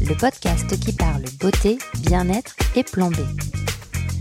[0.00, 3.16] le podcast qui parle beauté, bien-être et plan B.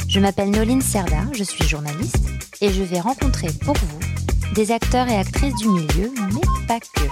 [0.08, 2.27] Je m'appelle Noline Serda, je suis journaliste
[2.62, 7.08] et je vais rencontrer pour vous des acteurs et actrices du milieu, mais pas que.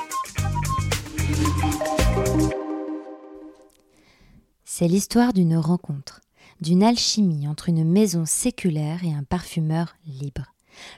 [4.64, 6.22] C'est l'histoire d'une rencontre,
[6.60, 10.54] d'une alchimie entre une maison séculaire et un parfumeur libre.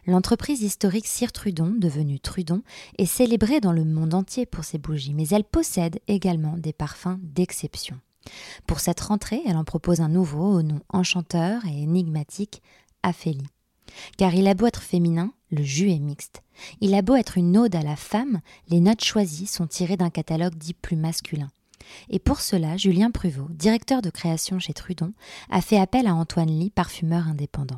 [0.05, 2.61] L'entreprise historique Cire Trudon, devenue Trudon,
[2.97, 7.19] est célébrée dans le monde entier pour ses bougies, mais elle possède également des parfums
[7.21, 7.99] d'exception.
[8.67, 12.61] Pour cette rentrée, elle en propose un nouveau au nom enchanteur et énigmatique,
[13.03, 13.47] Aphélie.
[14.17, 16.41] Car il a beau être féminin, le jus est mixte.
[16.81, 20.09] Il a beau être une ode à la femme, les notes choisies sont tirées d'un
[20.09, 21.49] catalogue dit plus masculin.
[22.09, 25.13] Et pour cela, Julien Pruvot, directeur de création chez Trudon,
[25.49, 27.77] a fait appel à Antoine Lee, parfumeur indépendant.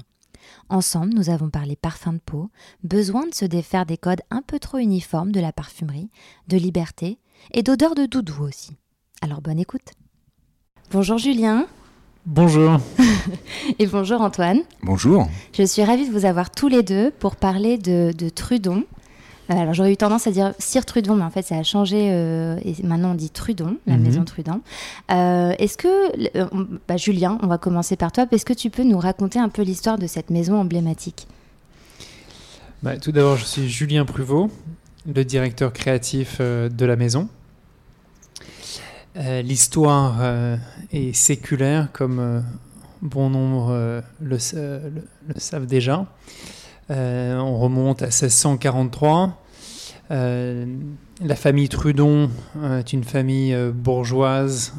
[0.69, 2.49] Ensemble, nous avons parlé parfum de peau,
[2.83, 6.09] besoin de se défaire des codes un peu trop uniformes de la parfumerie,
[6.47, 7.19] de liberté
[7.53, 8.77] et d'odeur de doudou aussi.
[9.21, 9.93] Alors bonne écoute.
[10.91, 11.67] Bonjour Julien.
[12.25, 12.79] Bonjour.
[13.79, 14.61] et bonjour Antoine.
[14.81, 15.27] Bonjour.
[15.53, 18.83] Je suis ravie de vous avoir tous les deux pour parler de, Trudon.
[19.49, 22.09] Euh, alors j'aurais eu tendance à dire Cire Trudon, mais en fait ça a changé
[22.11, 24.03] euh, et maintenant on dit Trudon, la mhm.
[24.03, 24.61] maison Trudon.
[25.11, 26.47] Euh, est-ce que,
[26.87, 29.61] bah, Julien, on va commencer par toi, est-ce que tu peux nous raconter un peu
[29.61, 31.27] l'histoire de cette maison emblématique?
[32.81, 34.49] Bah, Tout d'abord, je suis Julien Pruvot,
[35.05, 37.29] le directeur créatif de la maison.
[39.15, 40.21] L'histoire
[40.91, 42.43] est séculaire, comme
[43.01, 46.05] bon nombre le, savent déjà.
[46.89, 49.44] on remonte à 1643.
[50.09, 52.29] La famille Trudon
[52.63, 54.73] est une famille bourgeoise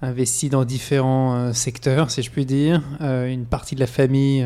[0.00, 2.82] investie dans différents secteurs, si je puis dire.
[3.00, 4.44] une partie de la famille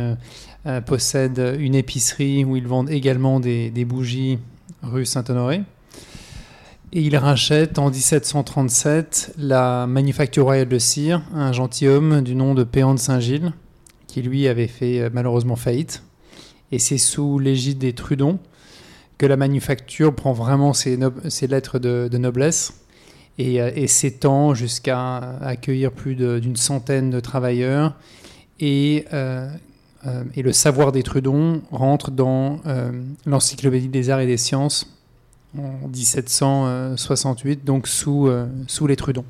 [0.86, 4.38] possède une épicerie où ils vendent également des bougies
[4.82, 5.62] rue Saint-Honoré.
[6.94, 12.64] Et il rachète en 1737 la manufacture royale de cire, un gentilhomme du nom de
[12.64, 13.54] Péan de Saint-Gilles,
[14.06, 16.02] qui lui avait fait euh, malheureusement faillite.
[16.70, 18.38] Et c'est sous l'égide des Trudon
[19.26, 20.96] la manufacture prend vraiment ses,
[21.48, 22.74] lettres de, noblesse
[23.38, 27.94] et, euh, s'étend jusqu'à accueillir plus d'une centaine de travailleurs.
[28.60, 29.48] Et, euh,
[30.34, 32.60] et, le savoir des Trudon rentre dans
[33.26, 34.92] l'encyclopédie des arts et des sciences
[35.58, 39.24] en 1768, donc sous, euh, sous les Trudons.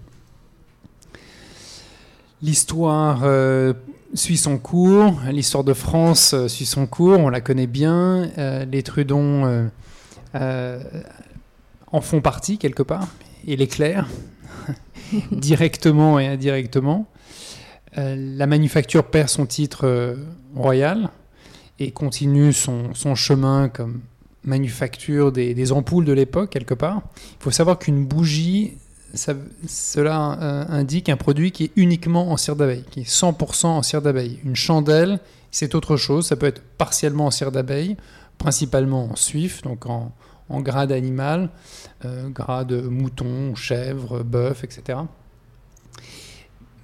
[2.42, 3.72] L'histoire euh,
[4.14, 8.30] suit son cours, l'histoire de France euh, suit son cours, on la connaît bien,
[8.70, 9.70] les Trudons
[10.34, 13.08] en font partie quelque part,
[13.46, 14.08] et l'éclairent,
[15.32, 17.06] directement et indirectement.
[17.96, 20.16] la manufacture perd son titre
[20.54, 21.10] royal
[21.78, 24.00] et continue son, son chemin comme
[24.44, 27.02] manufacture des, ampoules de l'époque, quelque part.
[27.40, 28.74] Il faut savoir qu'une bougie,
[29.14, 33.82] cela euh, indique un produit qui est uniquement en cire d'abeille, qui est 100% en
[33.82, 34.38] cire d'abeille.
[34.44, 37.96] Une chandelle, c'est autre chose, ça peut être partiellement en cire d'abeille,
[38.38, 40.12] principalement en suif, donc en,
[40.48, 41.50] en gras d'animal,
[42.04, 45.00] euh, gras de mouton, chèvre, bœuf, etc.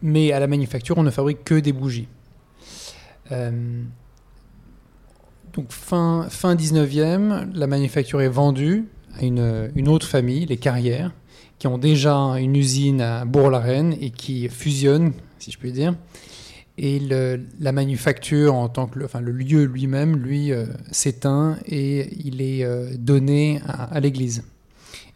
[0.02, 2.08] Mais à la manufacture, on ne fabrique que des bougies.
[3.32, 3.82] Euh,
[5.54, 8.86] donc fin, fin 19e, la manufacture est vendue
[9.18, 11.10] à une autre famille, les Carrières,
[11.58, 15.94] qui ont déjà une usine à Bourg-la-Reine et qui fusionnent, si je puis dire.
[16.80, 22.08] Et la manufacture, en tant que le, enfin, le lieu lui-même, lui, euh, s'éteint et
[22.24, 24.44] il est euh, donné à, à l'église.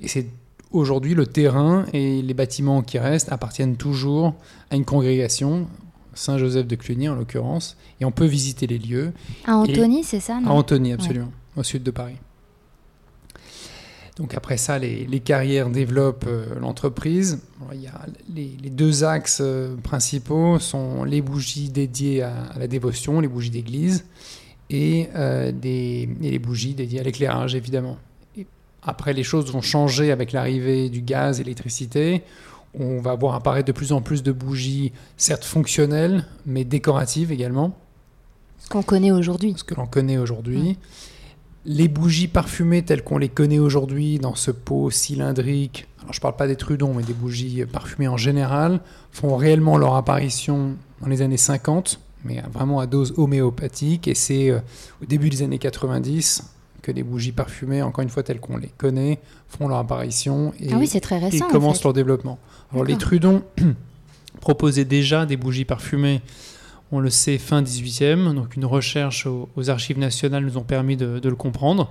[0.01, 0.27] Et c'est
[0.73, 4.35] aujourd'hui le terrain et les bâtiments qui restent appartiennent toujours
[4.71, 5.69] à une congrégation
[6.15, 9.13] Saint-Joseph de Cluny en l'occurrence, et on peut visiter les lieux.
[9.47, 12.17] À Antony, c'est ça À Antony, absolument, au sud de Paris.
[14.17, 17.41] Donc après ça, les, carrières développent euh, l'entreprise.
[17.73, 23.21] Il y a les, deux axes euh, principaux sont les bougies dédiées à, la dévotion,
[23.21, 24.05] les bougies d'église,
[24.69, 27.97] et, euh, des, et les bougies dédiées à l'éclairage, évidemment.
[28.83, 32.23] après, les choses vont changer avec l'arrivée du gaz et l'électricité
[32.75, 37.77] on va voir apparaître de plus en plus de bougies, certes fonctionnelles, mais décoratives également.
[38.59, 39.55] Ce qu'on connaît aujourd'hui.
[39.57, 40.79] Ce que l'on connaît aujourd'hui.
[41.65, 46.23] Les bougies parfumées telles qu'on les connaît aujourd'hui dans ce pot cylindrique, alors je ne
[46.23, 48.81] parle pas des Trudons, mais des bougies parfumées en général,
[49.13, 54.09] font réellement leur apparition dans les années 50, mais vraiment à dose homéopathique.
[54.09, 54.59] Et c'est euh,
[55.01, 56.43] au début des années 90
[56.83, 60.73] que les bougies parfumées, encore une fois telles qu'on les connaît, font leur apparition et,
[60.73, 62.41] ah oui, c'est très récent, et commencent leur développement.
[62.73, 63.45] Alors les Trudons
[64.41, 66.23] proposaient déjà des bougies parfumées
[66.93, 68.35] on le sait, fin 18e.
[68.35, 71.91] Donc une recherche aux, archives nationales nous ont permis de, le comprendre.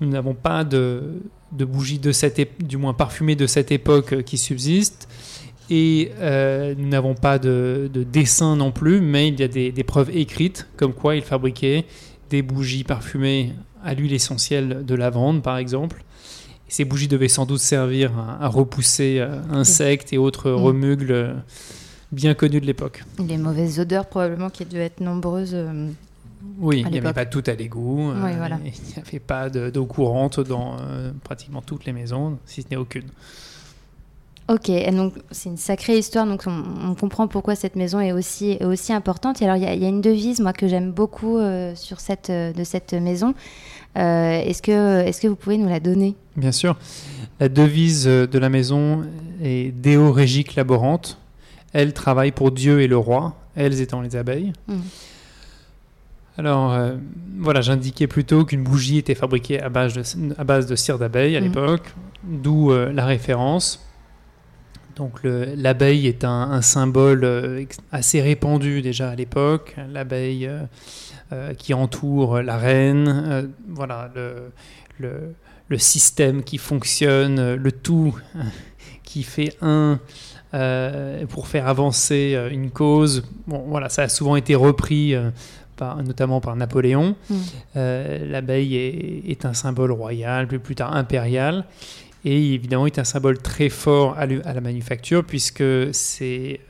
[0.00, 1.20] Nous n'avons pas de,
[1.52, 5.08] bougies de cette du moins parfumées de cette époque qui subsistent.
[5.70, 10.10] Et euh, nous n'avons pas de, dessin non plus, mais il y a des, preuves
[10.16, 11.84] écrites comme quoi il fabriquait
[12.30, 13.52] des bougies parfumées
[13.84, 16.02] à l'huile essentielle de lavande, par exemple.
[16.68, 20.54] ces bougies devaient sans doute servir à, repousser euh, insectes et autres mmh.
[20.54, 21.34] remugles
[22.12, 23.04] bien connu de l'époque.
[23.18, 25.54] Les mauvaises odeurs probablement qui devaient être nombreuses.
[25.54, 25.88] Euh,
[26.58, 28.10] oui, il n'y avait pas tout à l'égout.
[28.10, 28.14] Euh,
[28.64, 32.76] il n'y avait pas d'eau courante dans euh, pratiquement toutes les maisons, si ce n'est
[32.76, 33.06] aucune.
[34.46, 38.58] Ok, et donc c'est une sacrée histoire, donc on, comprend pourquoi cette maison est aussi,
[38.62, 39.40] aussi importante.
[39.40, 41.38] Et alors il y, a une devise, moi, que j'aime beaucoup
[41.74, 43.34] sur cette, de cette maison.
[43.94, 46.14] est-ce, que, est-ce que vous pouvez nous la donner?
[46.36, 46.76] Bien sûr.
[47.40, 49.04] La devise de la maison
[49.42, 51.18] est Deo Regic Laborante,
[51.74, 54.54] elles travaillent pour Dieu et le roi, elles étant les abeilles.
[54.68, 54.80] Mm.
[56.38, 56.96] Alors, euh,
[57.38, 61.36] voilà, j'indiquais plutôt qu'une bougie était fabriquée à base de, à base de cire d'abeille
[61.36, 61.44] à mm.
[61.44, 63.84] l'époque, d'où euh, la référence.
[64.96, 69.76] Donc, l'abeille est un, symbole euh, assez répandu déjà à l'époque.
[69.92, 70.48] L'abeille
[71.58, 74.52] qui entoure la reine, voilà, le,
[75.00, 75.34] le,
[75.68, 78.16] le, système qui fonctionne, le tout
[79.02, 79.98] qui fait un
[80.54, 83.24] euh, pour faire avancer euh, une cause.
[83.48, 85.30] Bon, voilà, ça a souvent été repris, euh,
[85.74, 87.16] par, notamment par Napoléon.
[87.28, 87.36] Mm.
[88.30, 91.64] L'abeille est, un symbole royal, plus, plus tard impérial.
[92.24, 96.60] Et évidemment, il est un symbole très fort à, la manufacture, puisque c'est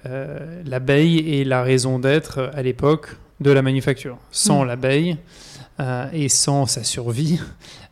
[0.64, 4.16] l'abeille est la raison d'être à l'époque de la manufacture.
[4.30, 4.66] Sans mm.
[4.66, 5.16] l'abeille
[6.14, 7.38] et sans sa survie,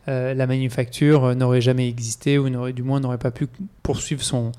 [0.07, 3.47] la manufacture n'aurait jamais existé, ou du moins n'aurait pas pu
[3.83, 4.51] poursuivre son,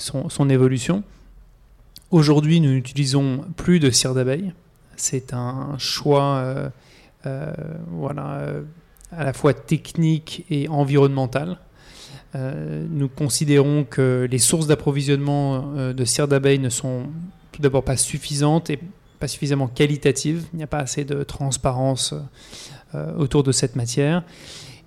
[0.00, 1.02] son, évolution.
[2.10, 4.52] Aujourd'hui, nous n'utilisons plus de cire d'abeille.
[4.96, 6.68] C'est un choix euh,
[7.26, 7.52] euh,
[7.88, 8.62] voilà, euh,
[9.12, 11.58] à la fois technique et environnemental.
[12.34, 17.06] nous considérons que les sources d'approvisionnement de cire d'abeille ne sont
[17.50, 18.78] tout d'abord pas suffisantes et
[19.18, 20.46] pas suffisamment qualitatives.
[20.52, 22.14] Il n'y a pas assez de transparence
[23.18, 24.22] autour de cette matière.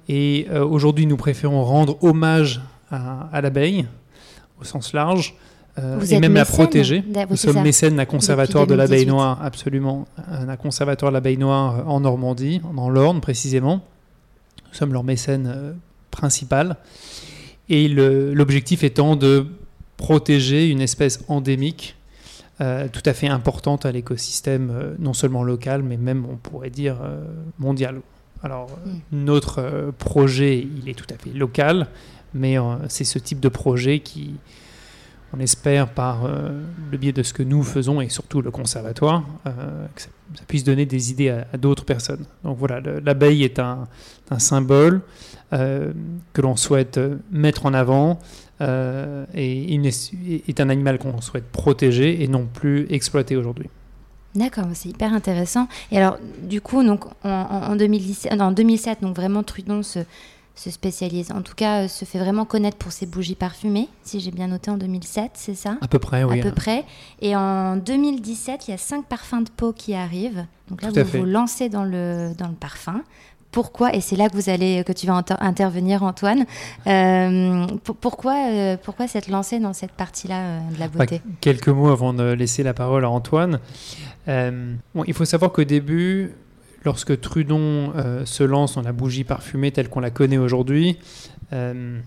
[0.07, 3.87] Et aujourd'hui, nous préférons rendre hommage à l'abeille
[4.63, 5.35] au sens large.
[5.79, 7.03] Euh, et même la protéger.
[7.29, 11.83] Nous sommes mécènes d'un conservatoire de l'abeille noire, absolument, un conservatoire de l'abeille noire euh,
[11.85, 13.81] en Normandie, dans l'Orne précisément.
[14.67, 15.73] Nous sommes leur mécène euh,
[16.11, 16.77] principal.
[17.69, 19.47] Et l'objectif étant de
[19.97, 21.95] protéger une espèce endémique
[22.59, 26.97] tout à fait importante à l'écosystème, non seulement local, mais même, on pourrait dire,
[27.57, 27.99] mondial.
[28.43, 28.99] Alors, mm.
[29.11, 31.87] notre projet, il est tout à fait local,
[32.33, 34.35] mais euh, c'est ce type de projet qui,
[35.35, 36.49] on espère par euh,
[36.91, 40.09] le biais de ce que nous faisons et surtout le conservatoire, euh, que ça,
[40.47, 42.25] puisse donner des idées à, d'autres personnes.
[42.43, 43.87] Donc voilà, l'abeille est un,
[44.39, 45.01] symbole
[45.51, 46.99] que l'on souhaite
[47.29, 48.17] mettre en avant
[48.59, 53.69] et est un animal qu'on souhaite protéger et non plus exploiter aujourd'hui.
[54.33, 55.67] D'accord, c'est hyper intéressant.
[55.91, 59.99] Et alors, du coup, donc, en, en 2007, donc vraiment Trudon se,
[60.55, 64.19] se spécialise, en tout cas euh, se fait vraiment connaître pour ses bougies parfumées, si
[64.19, 65.77] j'ai bien noté en 2007, c'est ça?
[65.81, 66.39] À peu près, oui.
[66.39, 66.85] À peu près.
[67.21, 70.45] Et en 2017, il y a cinq parfums de peau qui arrivent.
[70.69, 73.01] Donc là, vous vous lancez dans le, dans le parfum.
[73.51, 73.93] Pourquoi?
[73.93, 76.45] Et c'est là que vous allez, que tu vas intervenir, Antoine.
[76.87, 77.67] Euh,
[78.01, 81.21] pourquoi, euh, pourquoi s'être lancé dans cette partie-là de la beauté?
[81.39, 83.59] Quelques mots avant de laisser la parole à Antoine.
[84.25, 86.31] bon, il faut savoir qu'au début,
[86.85, 90.97] lorsque Trudon euh, se lance dans la bougie parfumée telle qu'on la connaît aujourd'hui,
[91.51, 91.99] euh,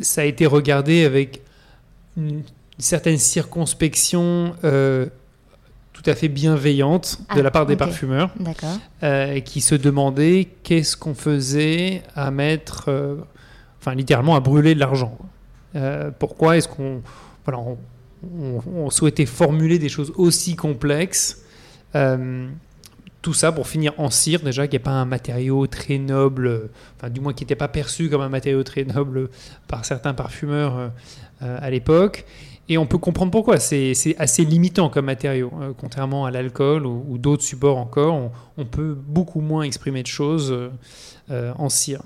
[0.00, 1.42] ça a été regardé avec
[2.16, 2.42] une,
[2.78, 5.06] certaine circonspection euh,
[5.92, 8.34] tout à fait bienveillante de ah, la part des parfumeurs,
[9.44, 12.90] qui se demandaient qu'est-ce qu'on faisait à mettre,
[13.78, 15.16] enfin littéralement à brûler de l'argent.
[16.18, 17.02] pourquoi est-ce qu'on
[17.44, 17.62] voilà,
[18.74, 21.44] on, souhaitait formuler des choses aussi complexes
[23.22, 27.08] tout ça pour finir en cire, déjà, qui n'est pas un matériau très noble, enfin,
[27.08, 29.30] du moins qui n'était pas perçu comme un matériau très noble
[29.68, 30.88] par certains parfumeurs euh,
[31.42, 32.24] euh, à l'époque.
[32.68, 33.58] et on peut comprendre pourquoi.
[33.58, 35.52] C'est assez limitant comme matériau.
[35.60, 40.54] Euh, contrairement à l'alcool ou, d'autres supports encore, on, peut beaucoup moins exprimer de choses
[41.30, 42.02] euh, en cire.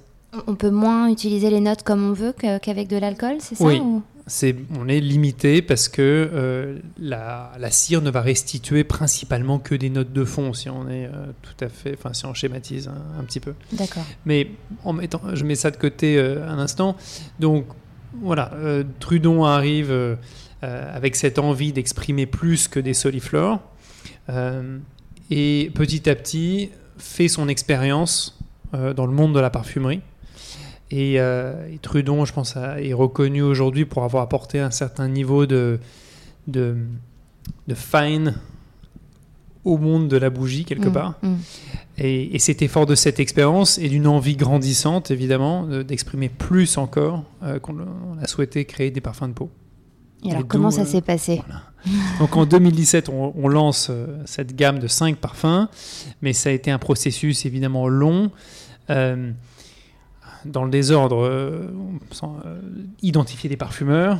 [0.47, 3.81] On peut moins utiliser les notes comme on veut qu'avec de l'alcool, c'est ça Oui.
[4.77, 10.25] On est limité parce que la, cire ne va restituer principalement que des notes de
[10.25, 11.09] fond, si on est
[11.43, 13.55] tout à fait, enfin si on schématise un, un petit peu.
[13.73, 14.05] D'accord.
[14.25, 14.51] Mais
[14.83, 16.97] en mettant, je mets ça de côté un instant.
[17.39, 17.67] Donc
[18.21, 18.51] voilà,
[18.99, 19.93] Trudon arrive
[20.65, 23.61] euh, avec cette envie d'exprimer plus que des soliflores.
[24.31, 24.79] Euh,
[25.31, 28.39] et petit à petit, fait son expérience
[28.73, 30.01] euh, dans le monde de la parfumerie.
[30.91, 31.19] Et,
[31.83, 35.81] Trudon, je pense, est reconnu aujourd'hui pour avoir apporté un certain niveau de,
[36.47, 36.77] de,
[37.75, 38.35] fine
[39.65, 41.15] au monde de la bougie, quelque mmh, part.
[41.23, 41.35] Mmh.
[41.99, 47.25] Et, c'était fort de cette expérience et d'une envie grandissante, évidemment, d'exprimer plus encore
[47.63, 47.79] qu'on
[48.23, 49.51] a souhaité créer des parfums de peau.
[50.25, 51.43] Et alors, comment ça s'est passé?
[52.19, 55.69] Donc en 2017, on, lance euh, cette gamme de 5 parfums,
[56.23, 58.31] mais ça a été un processus évidemment long.
[58.91, 59.31] Euh,
[60.51, 61.71] dans le désordre, euh,
[63.03, 64.19] identifier des parfumeurs,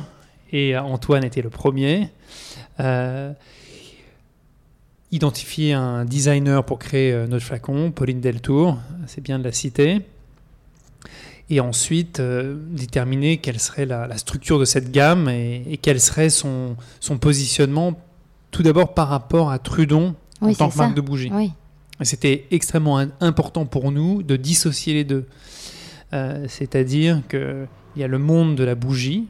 [0.51, 2.09] et Antoine était le premier.
[5.11, 10.01] identifier un designer pour créer notre flacon, Pauline Deltour, c'est bien de la citer
[11.49, 16.75] et ensuite euh, déterminer quelle serait la, structure de cette gamme et, quel serait son,
[16.99, 17.93] son positionnement,
[18.51, 21.31] tout d'abord par rapport à Trudon en tant que marque de bougie.
[22.01, 25.25] C'était extrêmement important pour nous de dissocier les deux.
[26.13, 29.27] Euh, c'est-à-dire qu'il y a le monde de la bougie,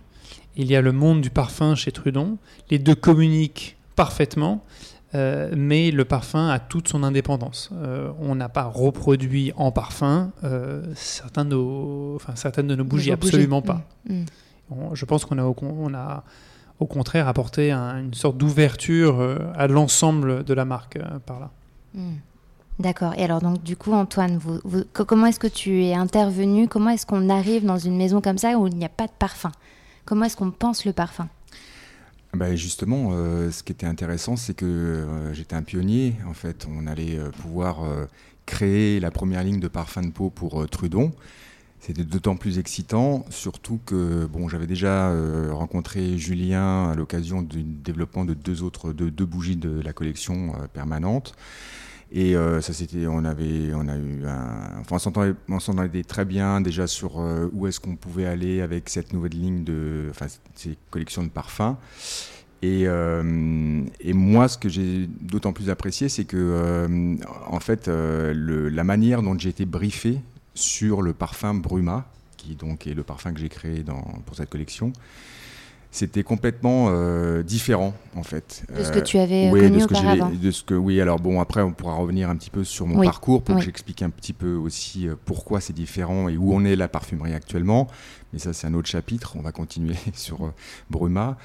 [0.56, 2.38] il y a le monde du parfum chez Trudon.
[2.70, 4.64] Les deux communiquent parfaitement,
[5.16, 7.70] euh, mais le parfum a toute son indépendance.
[7.74, 12.84] Euh, on n'a pas reproduit en parfum euh, certains de nos, enfin, certaines de nos
[12.84, 13.82] bougies, absolument pas.
[14.10, 14.24] Mm.
[14.70, 14.76] Mm.
[14.94, 16.24] je pense qu'on a, on a
[16.80, 21.52] au contraire apporté une sorte d'ouverture à l'ensemble de la marque par là.
[21.94, 22.14] Mm.
[22.80, 23.14] D'accord.
[23.18, 24.40] Et alors, donc, du coup, Antoine,
[24.94, 26.68] comment est-ce que tu es intervenu?
[26.68, 29.12] Comment est-ce qu'on arrive dans une maison comme ça où il n'y a pas de
[29.18, 29.52] parfum?
[30.06, 31.28] Comment est-ce qu'on pense le parfum?
[32.34, 36.14] Bah, justement, euh, ce qui était intéressant, c'est que euh, j'étais un pionnier.
[36.28, 37.78] En fait, on allait euh, pouvoir
[38.46, 41.12] créer la première ligne de parfum de peau pour Trudon.
[41.80, 45.14] C'était d'autant plus excitant, surtout que bon, j'avais déjà
[45.52, 50.54] rencontré Julien à l'occasion du développement de deux autres de deux bougies de la collection
[50.74, 51.36] permanente.
[52.12, 54.96] Et euh, ça, c'était, on avait, on a eu, un, enfin,
[55.50, 59.34] on s'entendait très bien déjà sur euh, où est-ce qu'on pouvait aller avec cette nouvelle
[59.34, 61.76] ligne de, enfin, ces collections de parfums.
[62.62, 66.88] Et, euh, et moi, ce que j'ai d'autant plus apprécié, c'est que,
[67.46, 70.20] en fait, la manière dont j'ai été briefé
[70.56, 74.50] sur le parfum Bruma, qui donc est le parfum que j'ai créé dans, pour cette
[74.50, 74.92] collection,
[75.92, 78.64] c'était complètement euh, différent en fait.
[78.76, 80.32] De ce que tu avais oui, connu de ce auparavant.
[80.32, 83.04] de ce que oui, alors bon après on pourra revenir un petit peu sur mon
[83.04, 86.66] parcours pour que j'explique un petit peu aussi euh, pourquoi c'est différent et où on
[86.66, 87.88] est la parfumerie actuellement.
[88.34, 89.36] Mais ça c'est un autre chapitre.
[89.40, 90.54] On va continuer sur euh,
[90.90, 91.38] Bruma.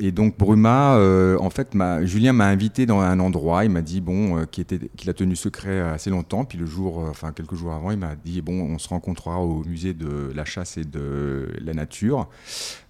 [0.00, 0.98] et donc Bruma,
[1.38, 3.64] en fait, Julien m'a invité dans un endroit.
[3.64, 6.44] Il m'a dit bon, qui était qu'il a tenu secret assez longtemps.
[6.44, 9.62] Puis le jour, enfin quelques jours avant, il m'a dit bon, on se rencontrera au
[9.64, 12.28] musée de la chasse et de la nature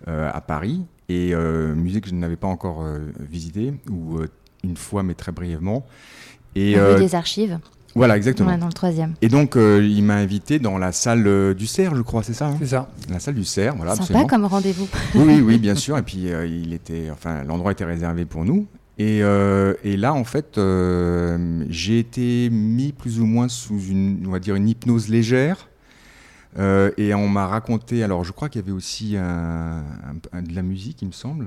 [0.07, 4.29] à Paris et euh, musée que je n'avais pas encore euh, visité, ou euh,
[4.63, 5.85] une fois, mais très brièvement.
[6.55, 7.59] Et, rue des archives.
[7.97, 8.57] Voilà, exactement.
[8.57, 9.15] dans le troisième.
[9.21, 12.57] Et donc, il m'a invité dans la salle du Cerf, je crois, c'est ça hein
[12.61, 12.89] C'est ça.
[13.09, 13.97] La salle du Cerf, voilà.
[13.97, 14.89] Sympa comme rendez-vous.
[15.17, 15.99] oui, oui, bien sûr.
[15.99, 18.67] Et puis, il était, enfin, l'endroit était réservé pour nous.
[18.99, 20.61] Et, et là, en fait,
[21.69, 25.70] j'ai été mis plus ou moins sous une, on va dire, une hypnose légère.
[26.59, 31.03] Euh, et on m'a raconté, alors je crois qu'il y avait aussi de la musique,
[31.03, 31.47] il me semble.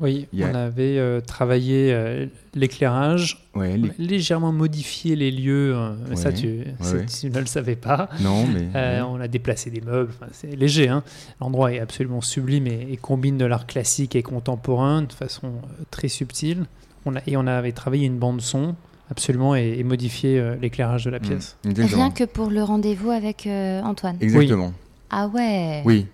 [0.00, 3.48] Oui, on avait euh, travaillé euh, l'éclairage,
[3.96, 5.76] légèrement modifié les lieux.
[5.76, 5.96] Hein.
[6.14, 8.08] Ça, tu, ne le savais pas.
[8.20, 9.00] Non, mais.
[9.02, 10.88] On a déplacé des meubles, c'est léger.
[10.88, 11.04] Hein.
[11.40, 15.52] L'endroit est absolument sublime et, combine de l'art classique et contemporain de façon
[15.90, 16.66] très subtile.
[17.06, 18.74] On a, et on avait travaillé une bande-son
[19.14, 21.22] absolument et, modifier euh, l'éclairage de la mmh.
[21.22, 21.56] pièce.
[21.64, 24.16] Rien que pour le rendez-vous avec euh, Antoine.
[24.20, 24.72] Exactement.
[25.10, 25.82] Ah ouais.
[25.84, 26.06] Oui.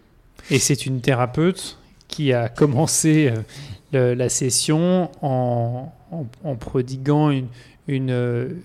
[0.50, 1.78] Et c'est une thérapeute
[2.08, 3.32] qui a commencé
[3.94, 5.90] euh, la session en,
[6.44, 7.46] en, prodiguant une,
[7.88, 8.56] une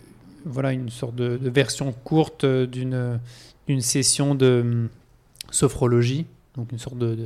[0.45, 3.19] voilà, une sorte de, version courte d'une
[3.67, 4.89] une session de hum,
[5.49, 6.25] sophrologie,
[6.55, 7.17] donc une sorte de,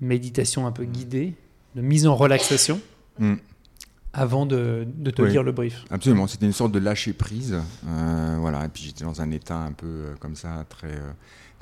[0.00, 1.34] méditation un peu guidée,
[1.76, 2.80] de mise en relaxation.
[3.18, 3.34] Mmh
[4.12, 5.84] avant de, te lire le brief.
[5.90, 7.60] Absolument, c'était une sorte de lâcher prise.
[7.86, 11.12] Euh, voilà, et puis j'étais dans un état un peu euh, comme ça, très, euh,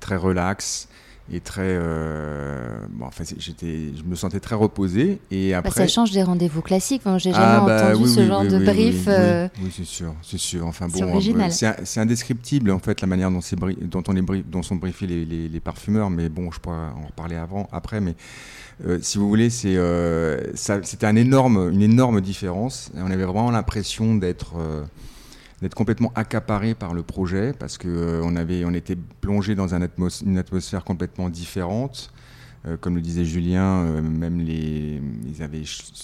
[0.00, 0.88] très relax.
[1.32, 1.62] Et très.
[1.64, 5.20] Euh, bon, enfin, j'étais, je me sentais très reposé.
[5.30, 5.82] Et bah, après.
[5.82, 7.02] ça change des rendez-vous classiques.
[7.18, 9.04] J'ai jamais ah, bah entendu ce genre de brief.
[9.08, 10.66] Euh, oui, c'est sûr, c'est sûr.
[10.66, 11.20] Enfin bon,
[11.50, 13.40] c'est indescriptible en fait la manière dont,
[13.82, 16.10] dont on est dont sont briefés les, les, les, parfumeurs.
[16.10, 18.00] Mais bon, je pourrais en reparler avant, après.
[18.00, 18.14] Mais
[18.86, 19.76] euh, si vous voulez, c'est,
[20.54, 22.90] c'était un énorme, une énorme différence.
[22.96, 24.54] Et on avait vraiment l'impression d'être
[25.62, 29.86] d'être complètement accaparé par le projet parce que euh, on était plongé dans un
[30.24, 32.12] une atmosphère complètement différente.
[32.66, 35.62] Euh, comme le disait Julien, euh, même les, ils avaient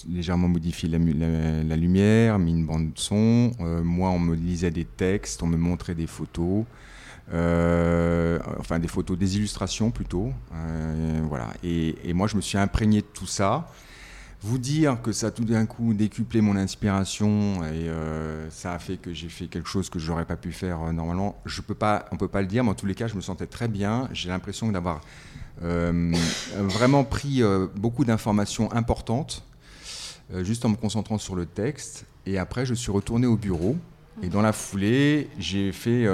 [0.09, 3.51] légèrement modifié la, lumière, mis une bande son.
[3.59, 6.63] moi, on me lisait des textes, on me montrait des photos.
[7.29, 10.31] enfin des photos, des illustrations plutôt.
[11.27, 11.49] voilà.
[11.63, 13.69] Et, moi, je me suis imprégné de tout ça
[14.45, 18.79] vous dire que ça a tout d'un coup décuplé mon inspiration et euh, ça a
[18.79, 21.61] fait que j'ai fait quelque chose que je n'aurais pas pu faire euh, normalement, je
[21.61, 23.47] peux pas, on peut pas le dire, mais en tous les cas, je me sentais
[23.47, 24.07] très bien.
[24.13, 25.01] J'ai l'impression d'avoir
[25.63, 26.13] euh,
[26.59, 27.41] vraiment pris
[27.75, 29.43] beaucoup d'informations importantes
[30.41, 32.05] juste en me concentrant sur le texte.
[32.27, 33.75] Et après, je suis retourné au bureau
[34.21, 36.05] et dans la foulée, j'ai fait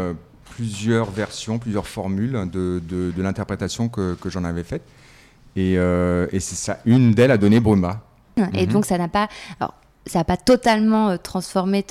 [0.55, 4.83] plusieurs versions, plusieurs formules de, l'interprétation que, j'en avais faite.
[5.57, 8.03] Et, et c'est ça, une d'elles a donné Bruma.
[8.53, 8.73] Et mhm.
[8.73, 9.27] donc, ça n'a pas.
[9.59, 9.73] Alors,
[10.07, 11.83] ça n'a pas totalement euh, transformé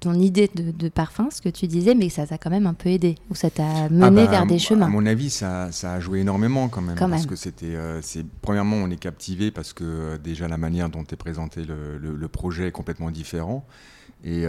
[0.00, 2.88] ton idée de, parfum, ce que tu disais, mais ça t'a quand même un peu
[2.88, 4.86] aidé, ou ça t'a ah mené bah, vers des chemins.
[4.86, 6.96] À mon avis, ça, ça, a joué énormément quand même.
[6.96, 8.00] parce que c'était, euh,
[8.40, 12.28] premièrement, on est captivé parce que euh, déjà la manière dont est présenté le, le,
[12.28, 13.66] projet est complètement différent.
[14.24, 14.42] Et,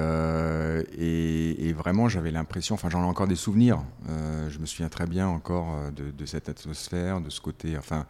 [0.98, 5.28] et, vraiment, j'avais l'impression, enfin j'en ai encore des souvenirs, je me souviens très bien
[5.28, 8.06] encore de, de cette atmosphère, de ce côté, enfin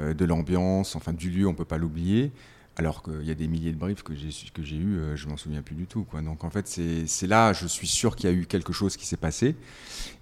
[0.00, 2.32] euh, de l'ambiance, enfin du lieu, on ne peut pas l'oublier.
[2.76, 5.28] Alors qu'il y a des milliers de briefs que j'ai que j'ai eu, euh, je
[5.28, 6.04] m'en souviens plus du tout.
[6.24, 9.06] Donc en fait, c'est là, je suis sûr qu'il y a eu quelque chose qui
[9.06, 9.54] s'est passé.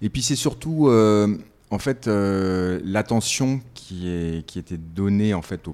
[0.03, 1.35] Et puis c'est surtout, euh,
[1.71, 5.73] en fait, l'attention qui, qui était donnée en fait au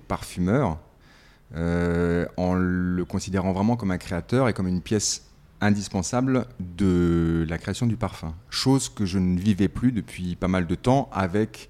[1.53, 5.25] parfumeur, en le considérant vraiment comme un créateur et comme une pièce
[5.61, 8.33] indispensable de la création du parfum.
[8.49, 11.69] Chose que je ne vivais plus depuis pas mal de temps avec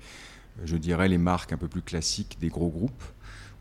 [0.65, 3.03] je dirais, les marques un peu plus classiques des gros groupes,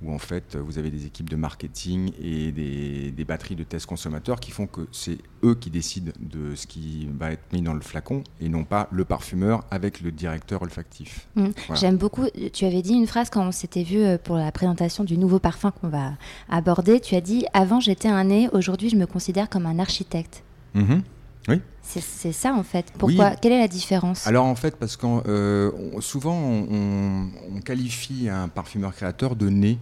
[0.03, 4.41] où en fait vous avez des équipes de marketing et des, batteries de tests consommateurs
[4.41, 7.81] qui font que c'est eux qui décident de ce qui va être mis dans le
[7.81, 11.29] flacon et non pas le parfumeur avec le directeur olfactif.
[11.37, 11.49] Mmh.
[11.75, 15.05] J'aime beaucoup, tu avais dit une phrase quand on s'était vu euh, pour la présentation
[15.05, 16.13] du nouveau parfum qu'on va
[16.49, 20.43] aborder, tu as dit avant j'étais un nez, aujourd'hui je me considère comme un architecte.
[20.75, 21.01] Mmh.
[21.49, 21.61] Oui.
[21.83, 22.93] C'est ça en fait.
[22.99, 24.27] Pourquoi Quelle est la différence?
[24.27, 27.29] Alors en fait, parce que euh, souvent on,
[27.65, 29.79] qualifie un parfumeur créateur de nez.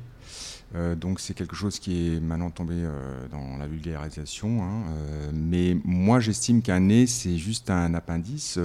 [0.76, 4.62] Euh, donc c'est quelque chose qui est maintenant tombé euh, dans la vulgarisation.
[4.62, 4.84] Hein,
[5.32, 8.58] mais moi j'estime qu'un nez c'est juste un appendice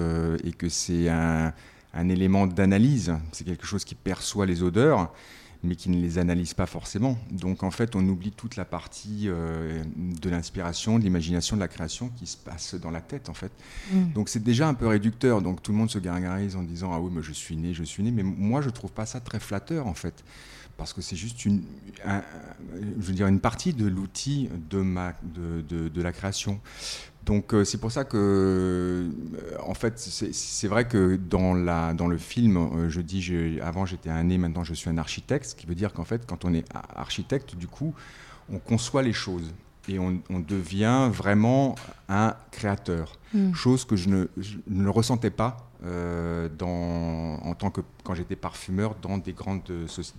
[0.43, 1.53] et que c'est un,
[1.93, 3.13] un élément d'analyse.
[3.31, 5.11] C'est quelque chose qui perçoit les odeurs
[5.63, 7.17] mais qui ne les analyse pas forcément.
[7.29, 11.67] Donc en fait, on oublie toute la partie euh, de l'inspiration, de l'imagination, de la
[11.67, 13.51] création qui se passe dans la tête en fait.
[13.91, 14.13] Mm.
[14.13, 15.41] Donc c'est déjà un peu réducteur.
[15.41, 17.83] Donc tout le monde se gargarise en disant ah oui, mais je suis né, je
[17.83, 18.11] suis né.
[18.11, 20.23] Mais moi, je trouve pas ça très flatteur en fait,
[20.81, 21.61] parce que c'est juste une,
[22.03, 26.59] je veux dire une partie de l'outil de de, de, de la création.
[27.23, 29.11] Donc euh, c'est pour ça que, euh,
[29.63, 34.09] en fait, c'est vrai que dans, la, dans le film, euh, je dis, avant j'étais
[34.09, 36.53] un nez, maintenant je suis un architecte, ce qui veut dire qu'en fait, quand on
[36.55, 36.65] est
[36.95, 37.93] architecte, du coup,
[38.51, 39.53] on conçoit les choses
[39.87, 41.75] et on, devient vraiment
[42.09, 43.13] un créateur.
[43.33, 43.53] Hmm.
[43.53, 44.25] Chose que je ne,
[44.67, 49.61] ne, ressentais pas euh, dans, en tant que quand j'étais parfumeur dans des grandes,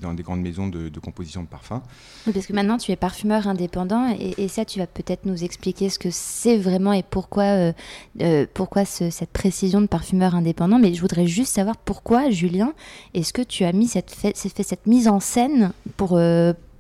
[0.00, 1.82] dans des grandes maisons de, composition de parfums.
[2.26, 5.88] Oui, parce que maintenant tu es parfumeur indépendant et, ça tu vas peut-être nous expliquer
[5.88, 7.72] ce que c'est vraiment et pourquoi, euh,
[8.22, 10.78] euh, pourquoi cette précision de parfumeur indépendant.
[10.78, 12.72] Mais je voudrais juste savoir pourquoi, Julien,
[13.14, 16.18] est-ce que tu as mis cette, fait, fait cette mise en scène pour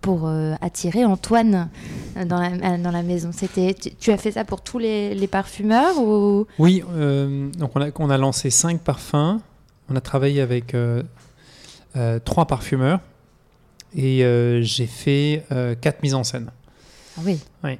[0.02, 1.70] pour euh, attirer Antoine
[2.16, 3.30] euh, dans la, euh, dans la maison.
[3.32, 6.46] C'était, tu, as fait ça pour tous les, les parfumeurs ou?
[6.58, 6.82] Oui,
[7.56, 9.40] donc on a, on a lancé cinq parfums.
[9.88, 10.76] On a travaillé avec
[12.24, 13.00] trois parfumeurs
[13.96, 14.24] et
[14.62, 15.44] j'ai fait
[15.80, 16.50] quatre mises en scène.
[17.18, 17.38] Ah oui.
[17.62, 17.78] Oui.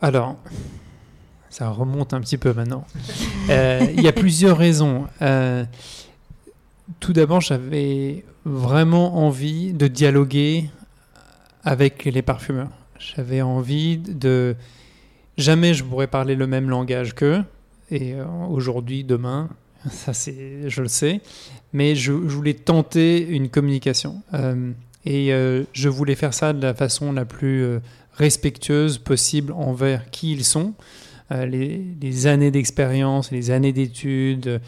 [0.00, 0.36] alors,
[1.50, 2.84] ça remonte un petit peu maintenant.
[3.48, 5.06] Il y a plusieurs raisons.
[7.00, 10.70] tout d'abord, j'avais vraiment envie de dialoguer
[11.64, 12.70] avec les parfumeurs.
[12.98, 14.54] J'avais envie de...
[15.36, 17.42] Jamais je pourrais parler le même langage qu'eux.
[17.90, 19.50] Et euh, aujourd'hui, demain,
[19.90, 21.20] ça c'est, je le sais.
[21.72, 24.22] Mais je, voulais tenter une communication.
[24.32, 24.72] Euh,
[25.04, 27.66] et euh, je voulais faire ça de la façon la plus
[28.14, 30.72] respectueuse possible envers qui ils sont,
[31.30, 34.60] les, années d'expérience, les années d'études,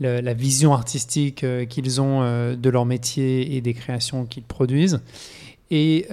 [0.00, 2.22] la, vision artistique qu'ils ont
[2.54, 5.00] de leur métier et des créations qu'ils produisent.
[5.70, 6.06] Et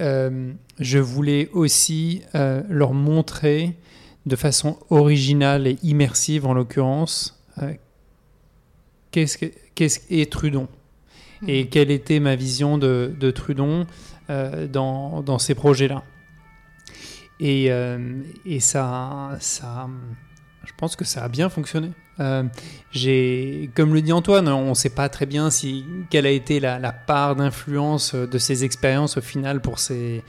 [0.78, 3.74] je voulais aussi leur montrer
[4.26, 7.42] de façon originale et immersive, en l'occurrence,
[9.10, 10.68] qu'est-ce qu'est Trudon
[11.46, 11.68] et hmm.
[11.68, 13.86] quelle était ma vision de, Trudon
[14.30, 16.02] euh, dans, dans, ces projets-là.
[17.44, 17.98] Et, euh,
[18.58, 19.38] ça,
[20.64, 21.90] je pense que ça a bien fonctionné.
[22.20, 22.44] Euh,
[23.74, 26.78] comme le dit Antoine, on ne sait pas très bien si quelle a été la,
[26.78, 30.24] la part d'influence de ces expériences au final pour ces,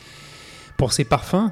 [0.76, 1.52] pour ces parfums.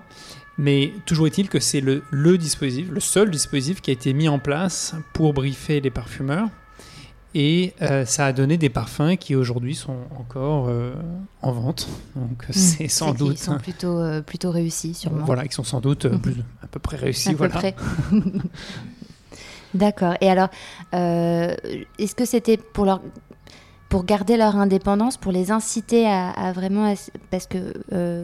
[0.57, 4.27] Mais toujours est-il que c'est le, le dispositif, le seul dispositif qui a été mis
[4.27, 6.49] en place pour briefer les parfumeurs
[7.35, 10.93] et euh, ça a donné des parfums qui aujourd'hui sont encore euh,
[11.41, 11.87] en vente.
[12.15, 13.37] Donc mmh, c'est sans doute.
[13.37, 15.25] Qui sont plutôt, euh, plutôt réussis, sûrement.
[15.25, 16.19] Voilà, qui sont sans doute mmh.
[16.61, 17.29] à peu près réussis.
[17.29, 17.59] À voilà.
[19.73, 20.13] D'accord.
[20.21, 20.49] Et alors,
[20.91, 23.01] est-ce que c'était pour leur
[23.93, 26.91] pour garder leur indépendance, pour les inciter à, vraiment...
[27.29, 28.23] parce que, euh,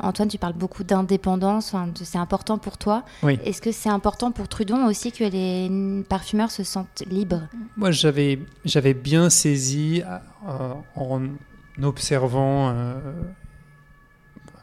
[0.00, 3.04] Antoine, tu parles beaucoup d'indépendance, c'est important pour toi.
[3.26, 7.48] Est-ce que c'est important pour Trudon aussi que les parfumeurs se sentent libres?
[7.78, 8.36] Moi, j'avais
[8.92, 10.02] bien saisi
[10.46, 11.22] euh, en
[11.82, 12.68] observant...
[12.68, 13.00] Euh,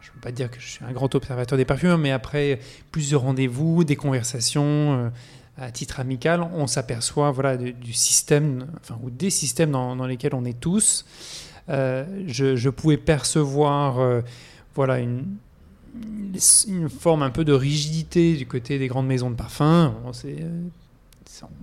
[0.02, 2.60] je ne veux pas dire que je suis un grand observateur des parfumeurs, mais après
[2.92, 5.12] plusieurs rendez-vous, des conversations
[5.58, 10.44] à titre amical, on s'aperçoit voilà, du système, enfin, ou des systèmes dans, lesquels on
[10.44, 11.06] est tous.
[11.70, 14.22] Euh, je, pouvais percevoir euh,
[14.76, 15.38] voilà, une,
[17.00, 19.94] forme un peu de rigidité du côté des grandes maisons de parfums.
[20.06, 20.62] On, euh,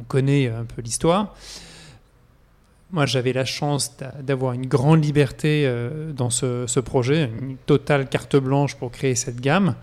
[0.00, 1.34] on connaît un peu l'histoire.
[2.92, 5.70] Moi, j'avais la chance d'avoir une grande liberté
[6.14, 9.76] dans ce, projet, une totale carte blanche pour créer cette gamme.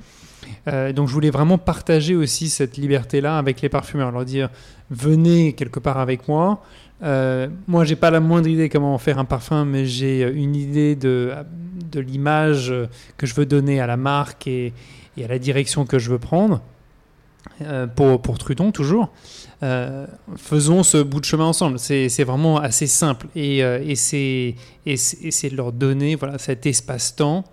[0.67, 4.49] Euh, donc je voulais vraiment partager aussi cette liberté-là avec les parfumeurs, leur dire
[4.89, 6.61] venez quelque part avec moi.
[7.01, 10.95] Euh, moi, j'ai pas la moindre idée comment faire un parfum, mais j'ai une idée
[10.95, 11.33] de,
[11.91, 12.73] de l'image
[13.17, 14.73] que je veux donner à la marque et,
[15.23, 16.61] à la direction que je veux prendre.
[17.61, 19.11] Euh, pour, pour Trudon, toujours.
[19.63, 20.05] Euh,
[20.37, 21.79] faisons ce bout de chemin ensemble.
[21.79, 23.27] C'est vraiment assez simple.
[23.35, 27.43] Et, et c'est de leur donner voilà, cet espace-temps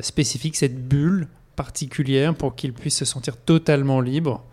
[0.00, 4.44] spécifique, cette bulle particulière pour qu'ils puissent se sentir totalement libres.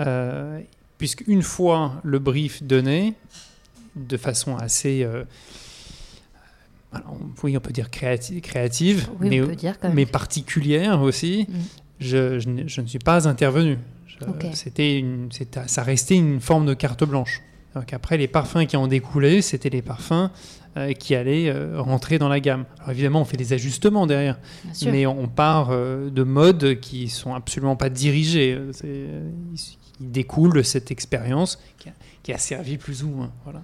[0.00, 0.60] Euh,
[0.98, 3.12] Puisqu'une fois le brief donné,
[3.96, 5.24] de façon assez, euh,
[7.42, 9.42] oui, on peut dire créative, créative mais,
[9.92, 11.54] mais, particulière aussi, mm.
[12.00, 13.78] je, je, ne suis pas intervenu.
[14.54, 15.04] C'était
[15.66, 17.42] ça restait une forme de carte blanche.
[17.74, 20.30] Donc après, les parfums qui en découlaient, c'était les parfums
[20.76, 22.66] euh, qui allaient euh, rentrer dans la gamme.
[22.78, 24.38] Alors évidemment, on fait des ajustements derrière,
[24.84, 28.58] mais on part euh, de modes qui sont absolument pas dirigés.
[28.84, 31.58] Ils découlent de cette expérience
[32.22, 33.30] qui a, servi plus ou moins.
[33.44, 33.62] Voilà.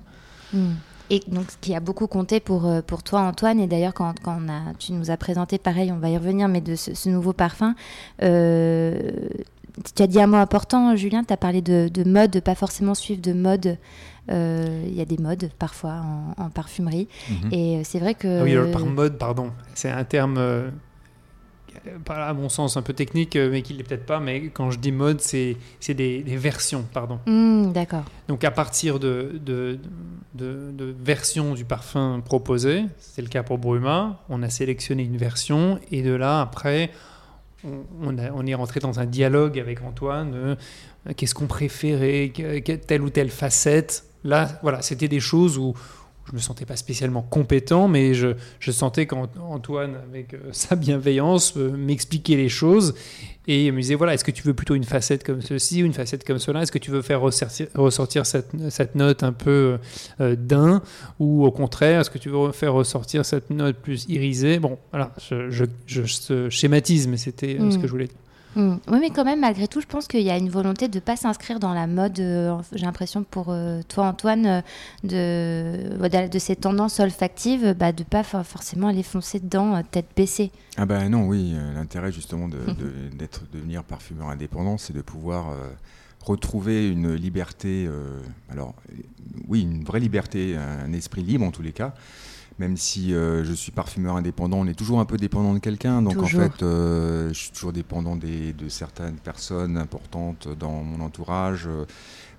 [0.54, 0.76] Hmm.
[1.10, 4.40] Et donc, ce qui a beaucoup compté pour, pour toi, Antoine, et d'ailleurs, quand, quand
[4.42, 7.34] on a, tu nous as présenté, pareil, on va y revenir, mais de ce, nouveau
[7.34, 7.74] parfum,
[9.94, 12.94] tu as dit un mot important, Julien, tu as parlé de, de, mode, pas forcément
[12.94, 13.78] suivre de mode.
[14.30, 16.02] Euh, il y a des modes parfois
[16.36, 17.08] en, parfumerie.
[17.28, 17.52] Mhm.
[17.52, 18.40] Et euh, c'est vrai que.
[18.40, 19.50] Ah oui, par mode, pardon.
[19.74, 20.70] C'est un terme, euh,
[22.08, 24.20] à mon sens, un peu technique, mais qui ne l'est peut-être pas.
[24.20, 25.56] Mais quand je dis mode, c'est
[25.88, 27.18] des, des, versions, pardon.
[27.26, 28.04] Hmm, d'accord.
[28.28, 29.78] Donc à partir de, de,
[30.34, 35.80] de, versions du parfum proposé, c'est le cas pour Bruma, on a sélectionné une version
[35.90, 36.90] et de là, après
[37.64, 40.32] on, est rentré dans un dialogue avec Antoine.
[40.34, 40.56] Euh,
[41.16, 42.32] qu'est-ce qu'on préférait,
[42.86, 44.04] telle ou telle facette.
[44.24, 45.74] Là, voilà, c'était des choses où,
[46.28, 48.34] je me sentais pas spécialement compétent, mais je,
[48.70, 52.94] sentais qu'Antoine, avec euh, sa bienveillance, euh, m'expliquait les choses
[53.48, 55.92] et me disait voilà, est-ce que tu veux plutôt une facette comme ceci ou une
[55.92, 56.62] facette comme cela?
[56.62, 59.78] Est-ce que tu veux faire ressortir, cette, note un peu
[60.20, 60.80] euh, d'un
[61.18, 64.60] ou au contraire, est-ce que tu veux faire ressortir cette note plus irisée?
[64.60, 67.86] Bon, voilà, je, je, schématise, mais c'était ce que hmm.
[67.86, 68.16] je voulais dire.
[68.54, 68.74] Hmm.
[68.88, 71.00] Oui, mais quand même, malgré tout, je pense qu'il y a une volonté de ne
[71.00, 76.38] pas s'inscrire dans la mode, euh, j'ai l'impression pour euh, toi, Antoine, euh, de, de,
[76.38, 80.50] ces tendances olfactives, bah, de ne pas forcément aller foncer dedans, tête baissée.
[80.76, 82.58] Ah ben non, oui, l'intérêt justement de,
[83.18, 85.54] d'être, de devenir parfumeur indépendant, c'est de pouvoir
[86.20, 87.88] retrouver une liberté,
[88.50, 88.74] alors
[89.48, 91.94] oui, une vraie liberté, un esprit libre en tous les cas,
[92.58, 96.02] même si euh, je suis parfumeur indépendant, on est toujours un peu dépendant de quelqu'un.
[96.02, 101.68] Donc en fait, euh, je suis toujours dépendant de certaines personnes importantes dans mon entourage.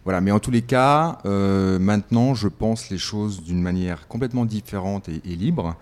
[0.03, 4.45] Voilà, mais en tous les cas, euh, maintenant, je pense les choses d'une manière complètement
[4.45, 5.77] différente et, libre.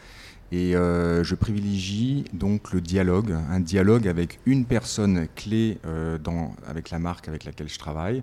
[0.51, 5.79] Et euh, je privilégie donc le dialogue, un dialogue avec une personne clé
[6.23, 8.21] dans, avec la marque avec laquelle je travaille,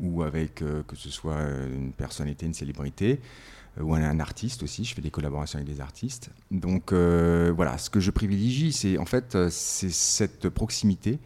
[0.00, 1.38] ou avec que ce soit
[1.72, 3.20] une personnalité, une célébrité,
[3.80, 4.84] ou un, artiste aussi.
[4.84, 6.30] Je fais des collaborations avec des artistes.
[6.50, 11.18] Donc voilà, ce que je privilégie, c'est en fait c'est cette proximité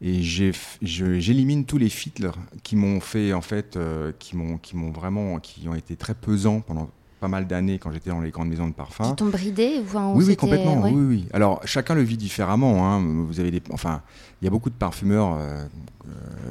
[0.00, 4.90] et j'élimine tous les fitlers qui m'ont fait en fait euh, qui m'ont qui m'ont
[4.90, 6.90] vraiment qui ont été très pesants pendant
[7.20, 9.04] pas mal d'années quand j'étais dans les grandes maisons de parfum.
[9.10, 9.80] Qui t'ont bridé
[10.14, 10.82] Oui, oui, complètement.
[10.82, 11.28] Oui, oui.
[11.32, 12.86] Alors chacun le vit différemment.
[12.86, 13.02] Hein.
[13.02, 14.02] Vous avez des, enfin,
[14.42, 15.64] il y a beaucoup de parfumeurs euh,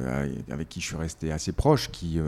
[0.00, 2.18] euh, avec qui je suis resté assez proche qui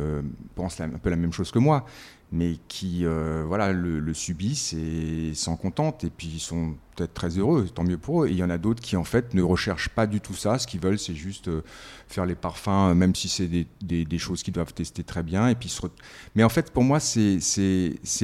[0.55, 1.87] pensent un peu la même chose que moi
[2.33, 7.39] mais qui euh, voilà, le, subissent et s'en contentent, et puis ils sont peut-être très
[7.39, 8.29] heureux, tant mieux pour eux.
[8.29, 10.59] Et il y en a d'autres qui en fait ne recherchent pas du tout ça,
[10.59, 11.62] ce qu'ils veulent c'est juste euh,
[12.09, 13.67] faire les parfums, même si c'est des,
[14.05, 15.49] des, choses qu'ils doivent tester très bien.
[15.49, 15.75] Et puis
[16.35, 17.39] Mais en fait pour moi c'est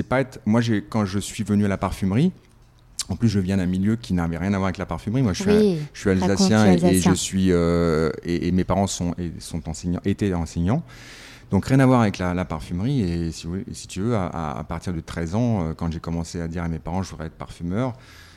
[0.09, 0.41] pas être...
[0.47, 2.33] Moi quand je suis venu à la parfumerie,
[3.09, 5.23] en plus, je viens d'un milieu qui n'avait rien à voir avec la parfumerie.
[5.23, 9.69] Moi, je suis, je suis alsacien, et, je suis euh, et, mes parents sont, sont
[9.69, 10.83] enseignants, étaient enseignants.
[11.53, 13.03] Donc rien à voir avec la, parfumerie.
[13.03, 16.49] Et si, si, tu veux, à, partir de 13 ans, euh, quand j'ai commencé à
[16.49, 17.93] dire à mes parents je voudrais être parfumeur.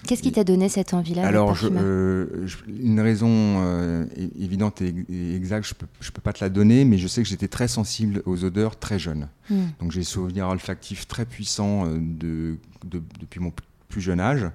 [0.05, 4.05] Qu'est-ce qui t'a donné cette envie-là Alors, euh, une raison euh,
[4.37, 4.93] évidente et,
[5.33, 7.47] exacte, je ne peux, je peux, pas te la donner, mais je sais que j'étais
[7.47, 9.29] très sensible aux odeurs très jeune.
[9.49, 9.67] Hmm.
[9.79, 13.53] Donc j'ai des souvenirs olfactifs très puissants de, depuis mon
[13.87, 14.45] plus jeune âge.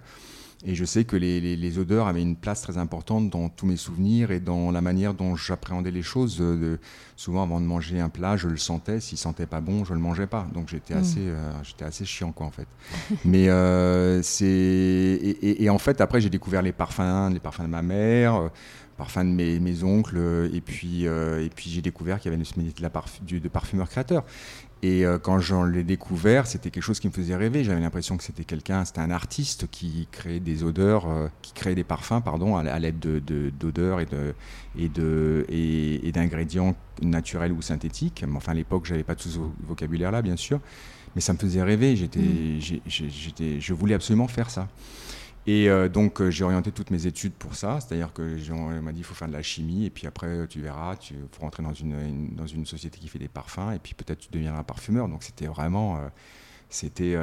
[0.66, 4.30] Et je sais que les, odeurs avaient une place très importante dans tous mes souvenirs
[4.30, 6.38] et dans la manière dont j'appréhendais les choses.
[6.40, 6.78] Euh,
[7.16, 9.00] souvent, avant de manger un plat, je le sentais.
[9.00, 10.46] S'il sentait pas bon, je le mangeais pas.
[10.52, 10.98] Donc j'étais mm.
[10.98, 12.66] assez, euh, j'étais assez chiant, quoi, en fait.
[13.24, 14.46] Mais euh, c'est
[15.42, 18.50] et, en fait, après, j'ai découvert les parfums, les parfums de ma mère
[18.98, 22.44] parfums de mes, mes, oncles, et puis, et puis j'ai découvert qu'il y avait une
[22.44, 24.24] spécialité de, de parfumeur créateur.
[24.82, 27.64] Et euh, quand j'en l'ai découvert, c'était quelque chose qui me faisait rêver.
[27.64, 31.74] J'avais l'impression que c'était quelqu'un, c'était un artiste qui créait des odeurs, euh, qui créait
[31.74, 34.34] des parfums, pardon, à, l'aide d'odeurs de,
[34.78, 38.24] et de et d'ingrédients naturels ou synthétiques.
[38.34, 40.60] Enfin, à l'époque, j'avais pas tout ce vocabulaire-là, bien sûr,
[41.14, 41.94] mais ça me faisait rêver.
[41.94, 43.60] J'étais, mmh.
[43.60, 44.66] je voulais absolument faire ça.
[45.46, 48.22] Et euh, donc euh, j'ai orienté toutes mes études pour ça, c'est-à-dire que
[48.80, 51.42] m'a dit il faut faire de la chimie et puis après tu verras, tu faut
[51.42, 54.64] rentrer dans une, dans une société qui fait des parfums et puis peut-être tu deviendras
[54.64, 55.08] parfumeur.
[55.08, 56.08] Donc c'était vraiment, euh,
[56.68, 57.16] c'était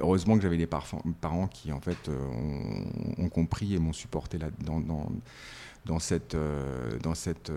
[0.00, 4.80] heureusement que j'avais des parents qui en fait ont, compris et m'ont supporté là dans,
[4.80, 5.06] dans,
[5.86, 6.36] dans cette
[7.02, 7.52] dans cette,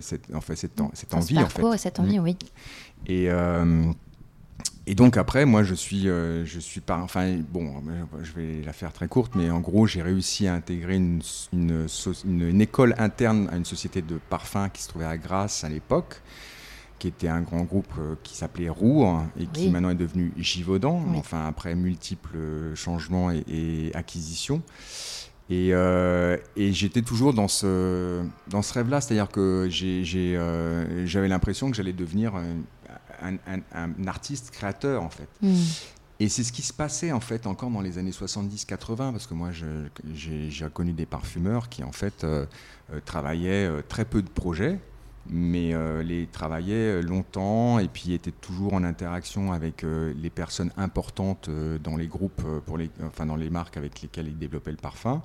[0.00, 1.78] cette en fait cette, cette envie en fait.
[1.78, 2.36] cette envie oui.
[3.06, 3.30] Et
[4.86, 7.82] et donc après, moi, je suis, euh, je suis pas, enfin, bon,
[8.22, 11.20] je vais la faire très courte, mais en gros, j'ai réussi à intégrer une,
[11.52, 11.86] une,
[12.24, 16.22] une, école interne à une société de parfums qui se trouvait à Grasse à l'époque,
[16.98, 20.32] qui était un grand groupe euh, qui s'appelait Roux hein, et qui maintenant est devenu
[20.38, 24.62] Givaudan, enfin après multiples changements et, acquisitions.
[25.50, 29.68] Et, euh, et j'étais toujours dans ce, dans ce rêve-là, c'est-à-dire que
[31.04, 32.34] j'avais l'impression que j'allais devenir
[33.20, 35.28] un, artiste créateur en fait.
[35.42, 35.54] Hmm.
[36.20, 39.32] Et c'est ce qui se passait en fait encore dans les années 70-80, parce que
[39.32, 42.44] moi j'ai connu des parfumeurs qui en fait euh,
[42.92, 44.78] euh, travaillaient euh, très peu de projets,
[45.26, 51.48] mais les travaillaient longtemps et puis étaient toujours en interaction avec les personnes importantes
[51.84, 55.22] dans les groupes, pour les, enfin dans les marques avec lesquelles ils développaient le parfum.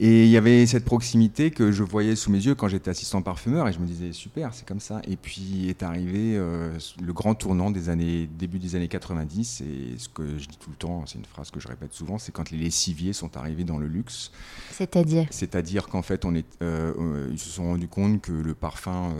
[0.00, 3.20] Et il y avait cette proximité que je voyais sous mes yeux quand j'étais assistant
[3.20, 5.02] parfumeur et je me disais super, c'est comme ça.
[5.08, 9.98] Et puis est arrivé euh, le grand tournant des années, début des années 90 et
[9.98, 12.30] ce que je dis tout le temps, c'est une phrase que je répète souvent, c'est
[12.30, 14.30] quand les lessiviers sont arrivés dans le luxe.
[14.70, 15.26] C'est-à-dire?
[15.30, 19.12] C'est-à-dire qu'en fait, on est, euh, euh, ils se sont rendus compte que le parfum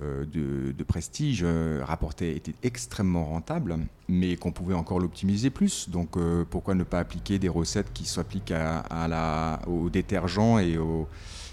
[0.00, 1.44] de, de, prestige
[1.82, 5.88] rapportait était extrêmement rentable, mais qu'on pouvait encore l'optimiser plus.
[5.88, 6.16] Donc
[6.50, 11.08] pourquoi ne pas appliquer des recettes qui s'appliquent à, aux détergents et aux,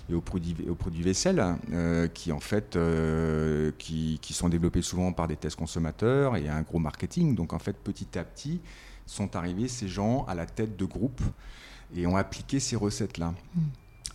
[0.09, 4.81] et aux produits, aux produits vaisselle, euh, qui en fait euh, qui, qui, sont développés
[4.81, 7.35] souvent par des tests consommateurs et un gros marketing.
[7.35, 8.59] Donc en fait, petit à petit,
[9.05, 11.21] sont arrivés ces gens à la tête de groupes
[11.95, 13.33] et ont appliqué ces recettes-là.
[13.55, 13.61] Hmm.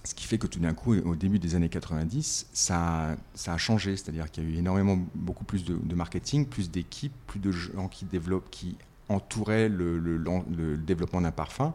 [0.04, 3.96] Ce qui fait que tout d'un coup, au début des années 90, ça, a changé.
[3.96, 7.88] C'est-à-dire qu'il y a eu énormément, beaucoup plus de, marketing, plus d'équipes, plus de gens
[7.88, 8.76] qui développent, qui
[9.08, 11.74] entouraient le, développement d'un parfum.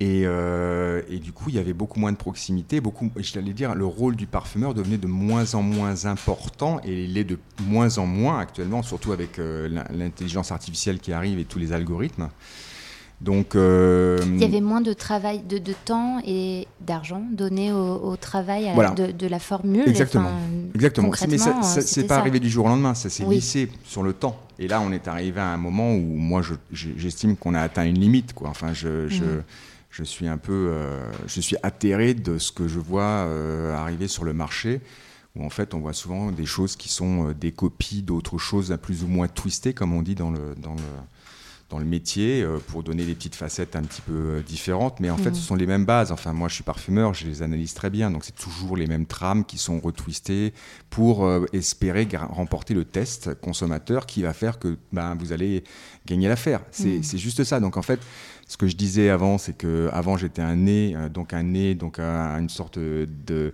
[0.00, 3.74] Euh, et, du coup, il y avait beaucoup moins de proximité, beaucoup, je t'allais dire,
[3.74, 7.98] le rôle du parfumeur devenait de moins en moins important et il est de moins
[7.98, 12.28] en moins actuellement, surtout avec euh, l'intelligence artificielle qui arrive et tous les algorithmes.
[13.22, 17.94] Donc, euh, Il y avait moins de travail, de, de temps et d'argent donné au,
[18.02, 18.90] au travail Voilà.
[18.90, 19.84] de, de la formule.
[19.88, 20.24] Exactement.
[20.28, 21.10] Enfin, Exactement.
[21.28, 22.20] Mais ça, ça- c'est pas ça.
[22.20, 23.36] arrivé du jour au lendemain, ça s'est Oui.
[23.36, 24.36] lissé sur le temps.
[24.58, 26.54] Et là, on est arrivé à un moment où moi, je-
[26.96, 28.32] j'estime qu'on a atteint une limite.
[28.32, 28.48] Quoi.
[28.48, 29.24] Enfin, je, je,
[29.90, 34.08] je suis un peu, euh, je suis atterré de ce que je vois euh, arriver
[34.08, 34.80] sur le marché,
[35.36, 38.78] où en fait, on voit souvent des choses qui sont des copies d'autres choses à
[38.78, 40.82] plus ou moins twistées, comme on dit dans le, dans le,
[41.72, 45.00] dans le métier, euh, pour donner des petites facettes un petit peu euh, différentes.
[45.00, 46.12] Mais en fait, ce sont les mêmes bases.
[46.12, 48.10] Enfin, moi, je suis parfumeur, je les analyse très bien.
[48.10, 50.52] Donc, c'est toujours les mêmes trames qui sont retwistées
[50.90, 55.64] pour euh, espérer remporter le test consommateur qui va faire que ben, vous allez
[56.04, 56.60] gagner l'affaire.
[56.70, 57.02] C'est Mhm.
[57.02, 57.58] c'est juste ça.
[57.58, 58.00] Donc, en fait,
[58.46, 61.98] ce que je disais avant, c'est que avant j'étais un nez, donc un nez, donc
[61.98, 63.52] un- une sorte de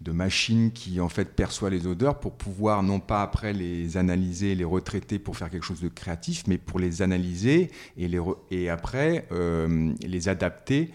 [0.00, 4.54] de machine qui en fait perçoit les odeurs pour pouvoir non pas après les analyser,
[4.54, 8.68] les retraiter pour faire quelque chose de créatif, mais pour les analyser et, les et
[8.68, 10.90] après euh, les adapter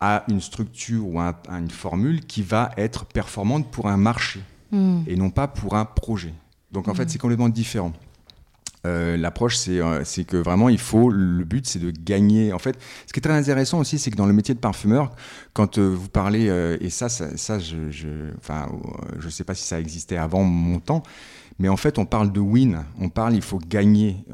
[0.00, 4.40] à une structure ou à, à une formule qui va être performante pour un marché
[4.72, 5.02] Hmm.
[5.08, 6.32] et non pas pour un projet.
[6.70, 7.92] Donc en fait c'est complètement différent.
[8.86, 11.10] Euh, L'approche, c'est euh, c'est que vraiment, il faut.
[11.10, 12.52] Le but, c'est de gagner.
[12.52, 15.12] En fait, ce qui est très intéressant aussi, c'est que dans le métier de parfumeur,
[15.52, 16.46] quand euh, vous parlez,
[16.80, 18.68] et ça, ça, ça, je, je, enfin,
[19.18, 21.02] je sais pas si ça existait avant mon temps,
[21.58, 22.84] mais en fait, on parle de win.
[22.98, 24.24] On parle, il faut gagner.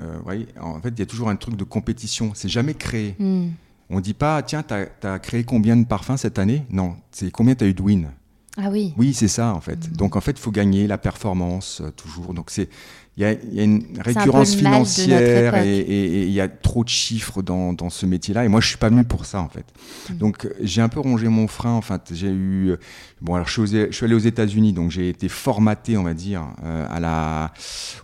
[0.60, 2.32] En fait, il y a toujours un truc de compétition.
[2.34, 3.16] C'est jamais créé.
[3.18, 3.48] Hmm.
[3.88, 4.74] On dit pas, tiens, tu
[5.06, 6.64] as, créé combien de parfums cette année?
[6.70, 8.10] Non, c'est combien tu as eu de win?
[8.56, 8.94] Ah oui.
[8.96, 9.92] Oui, c'est ça en fait.
[9.92, 12.32] Donc en fait, il faut gagner la performance euh, toujours.
[12.32, 12.68] Donc c'est
[13.18, 17.72] il y y a une récurrence financière et, il y a trop de chiffres dans,
[17.72, 18.44] dans ce métier-là.
[18.44, 19.64] Et moi, je suis pas venu pour ça en fait.
[20.10, 20.14] Mm.
[20.18, 21.72] Donc j'ai un peu rongé mon frein.
[21.72, 22.74] En fait, j'ai eu
[23.22, 26.02] bon alors je suis, aux- je suis allé aux États-Unis, donc j'ai été formaté, on
[26.02, 27.54] va dire, euh, à la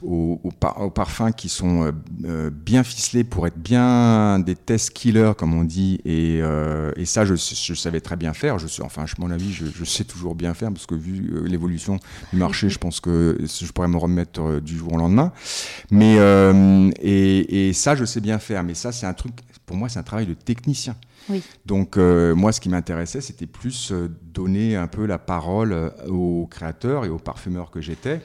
[0.00, 1.92] aux, aux par- aux parfums qui sont euh,
[2.24, 6.00] euh, bien ficelés pour être bien des test killers comme on dit.
[6.06, 8.58] Et, euh, et ça, je, je savais très bien faire.
[8.58, 11.44] Je suis, enfin, à mon avis, je, je sais toujours bien faire parce que vu
[11.44, 11.98] l'évolution
[12.32, 15.01] du marché, je pense que je pourrais me remettre du jour au lendemain.
[15.90, 18.62] Mais euh, et, et ça, je sais bien faire.
[18.64, 19.34] Mais ça, c'est un truc.
[19.66, 20.96] Pour moi, c'est un travail de technicien.
[21.28, 21.42] Oui.
[21.66, 26.46] Donc euh, moi, ce qui m'intéressait, c'était plus euh, donner un peu la parole aux
[26.50, 28.20] créateurs et aux parfumeurs que j'étais,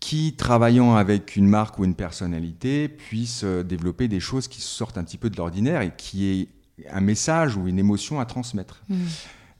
[0.00, 5.04] qui, travaillant avec une marque ou une personnalité, puissent développer des choses qui sortent un
[5.04, 6.48] petit peu de l'ordinaire et qui aient
[6.90, 8.82] un message ou une émotion à transmettre.
[8.88, 9.04] Hmm.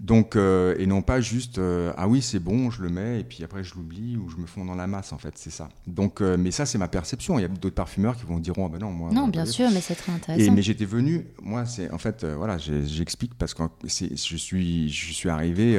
[0.04, 3.24] Donc, euh, et non pas juste euh, ah oui c'est bon je le mets et
[3.24, 5.70] puis après je l'oublie ou je me fonds dans la masse en fait c'est ça.
[5.86, 7.38] Donc euh, mais ça c'est ma perception.
[7.38, 9.10] Il y a d'autres parfumeurs qui vont dire oh ben non moi.
[9.12, 10.52] Non, bien sûr, mais c'est très et, intéressant.
[10.52, 15.12] mais j'étais venu, moi, c'est en fait, voilà, j'explique parce que c'est- je suis, je
[15.12, 15.78] suis arrivé,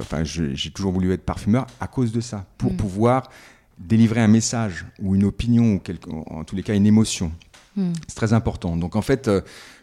[0.00, 2.76] enfin, j'ai toujours voulu être parfumeur à cause de ça, pour Mm.
[2.76, 3.30] pouvoir
[3.78, 7.32] délivrer un message ou une opinion ou quelque, en tous les cas une émotion.
[7.76, 7.92] Hmm.
[8.08, 8.76] C'est très important.
[8.76, 9.30] Donc en fait,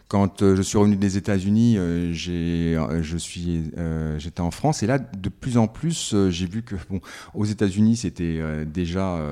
[0.08, 5.28] quand euh, je suis revenu des États-Unis, euh, euh, j'étais en France et là, de
[5.28, 7.00] plus en plus, j'ai vu que bon,
[7.34, 9.22] aux États-Unis, c'était déjà,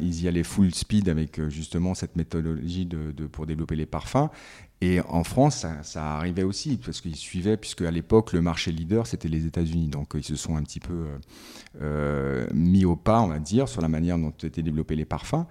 [0.00, 2.88] ils y allaient full speed avec justement cette méthodologie
[3.30, 4.28] pour développer les parfums.
[4.82, 9.06] Et en France, ça, arrivait aussi parce qu'ils suivaient, puisque à l'époque, le marché leader,
[9.06, 9.88] c'était les États-Unis.
[9.88, 11.06] Donc ils se sont un petit peu
[12.52, 15.46] mis au pas, on va dire, sur la manière dont étaient développés les parfums.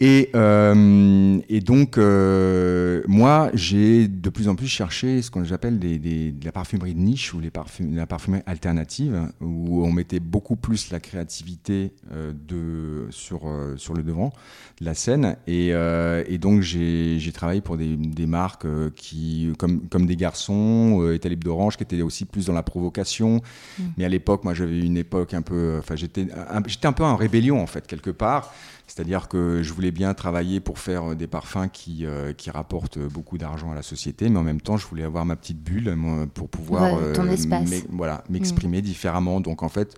[0.00, 5.78] Et, euh, et donc, euh, moi, j'ai de plus en plus cherché ce qu'on j'appelle
[5.78, 9.92] des, des- de la parfumerie de niche ou les parfum, la parfumerie alternative, où on
[9.92, 13.42] mettait beaucoup plus la créativité euh, de, sur,
[13.76, 14.32] sur le devant
[14.80, 15.36] de la scène.
[15.46, 21.14] Et, et donc, j'ai travaillé pour des, des marques qui, comme, comme des garçons, euh,
[21.14, 23.40] Étalib d'Orange, qui étaient aussi plus dans la provocation.
[23.78, 23.82] Mm.
[23.98, 25.76] Mais à l'époque, moi, j'avais une époque un peu.
[25.78, 28.52] Enfin, j'étais un, j'étais un peu en rébellion, en fait, quelque part.
[28.88, 32.98] C'est-à-dire que je voulais bien travailler pour faire euh, des parfums qui, euh, qui rapportent
[32.98, 35.96] beaucoup d'argent à la société, mais en même temps, je voulais avoir ma petite bulle
[36.34, 37.68] pour pouvoir Ouais, ton espace.
[37.68, 39.40] m'e- voilà, m'exprimer différemment.
[39.40, 39.94] Donc en fait,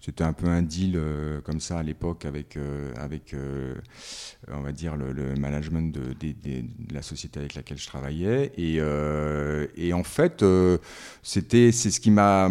[0.00, 3.74] c'était un peu un deal euh, comme ça à l'époque avec, euh, avec euh,
[4.50, 6.32] on va dire, le, le management de, des-
[6.62, 8.52] de la société avec laquelle je travaillais.
[8.56, 10.78] Et, euh, et en fait, euh,
[11.22, 12.48] c'était, c'est ce qui m'a.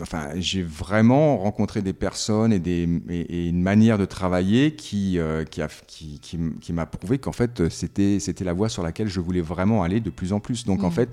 [0.00, 5.18] Enfin, j'ai vraiment rencontré des personnes et, des, et, et une manière de travailler qui,
[5.18, 8.82] euh, qui, a, qui, qui, qui m'a prouvé qu'en fait, c'était, c'était la voie sur
[8.82, 10.64] laquelle je voulais vraiment aller de plus en plus.
[10.64, 10.92] Donc en Mhm.
[10.92, 11.08] fait,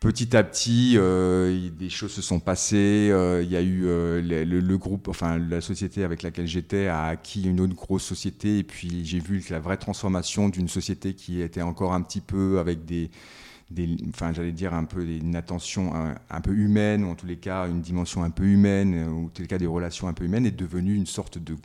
[0.00, 3.08] petit à petit, euh, des choses se sont passées.
[3.12, 7.04] euh, Il y a eu euh, le, groupe, enfin la société avec laquelle j'étais a
[7.04, 8.58] acquis une autre grosse société.
[8.58, 12.20] Et puis j'ai vu que la vraie transformation d'une société qui était encore un petit
[12.22, 13.10] peu avec des,
[14.08, 17.36] enfin j'allais dire un peu une attention un, un peu humaine, ou en tous les
[17.36, 20.24] cas une dimension un peu humaine, ou en tous les cas des relations un peu
[20.24, 21.56] humaines, est devenue une sorte de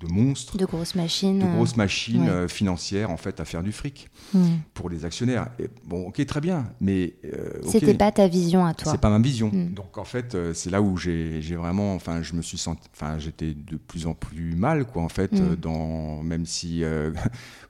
[0.00, 2.28] de monstres, de grosses machines, de grosses machines ouais.
[2.28, 4.58] euh, financières en fait à faire du fric Hmm.
[4.74, 5.48] pour les actionnaires.
[5.58, 8.92] Et bon, ok, très bien, mais euh, C'était pas ta vision à toi.
[8.92, 9.50] c'est pas ma vision.
[9.50, 9.72] Mm.
[9.72, 13.18] Donc en fait, euh, c'est là où j'ai vraiment, enfin, je me suis senti, enfin,
[13.18, 15.40] j'étais de plus en plus mal, quoi, en fait, Mm.
[15.40, 17.10] euh, dans, même si, euh,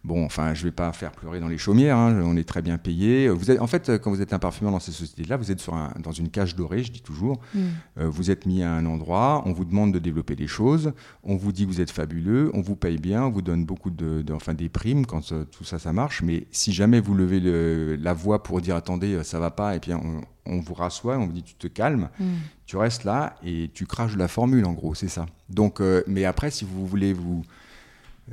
[0.05, 2.79] bon, enfin, je vais pas faire pleurer dans les chaumières, hein, on est très bien
[2.79, 3.29] payé.
[3.29, 5.75] Vous êtes, en fait, quand vous êtes un parfumeur dans ces sociétés-là, vous êtes sur
[5.75, 7.41] un- dans une cage dorée, je dis toujours.
[7.55, 7.59] Mm.
[7.99, 10.93] Euh, vous êtes mis à un endroit, on vous demande de développer des choses,
[11.23, 13.91] on vous dit que vous êtes fabuleux, on vous paye bien, on vous donne beaucoup
[13.91, 16.23] de, de- enfin, des primes quand euh, tout ça, ça marche.
[16.23, 19.77] Mais si jamais vous levez le- la voix pour dire attendez, euh, ça va pas,
[19.77, 22.25] et puis on, on vous rassoit, on vous dit tu te calmes, Mm.
[22.67, 25.27] tu restes là et tu craches la formule en gros, c'est ça.
[25.51, 27.43] Donc, euh, mais après, si vous voulez vous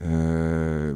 [0.02, 0.94] euh,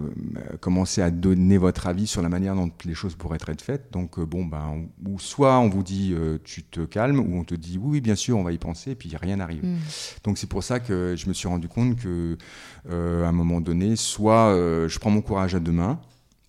[0.60, 4.20] commencer à donner votre avis sur la manière dont les choses pourraient être faites, donc
[4.20, 4.64] euh, bon, ben,
[5.06, 7.90] on- ou soit on vous dit euh, tu te calmes, ou on te dit oui,
[7.92, 9.66] oui, bien sûr, on va y penser, et puis rien n'arrive.
[9.66, 9.78] Mm.
[10.24, 12.38] Donc c'est pour ça que je me suis rendu compte que
[12.90, 14.54] euh, à un moment donné, soit
[14.88, 16.00] je prends mon courage à deux mains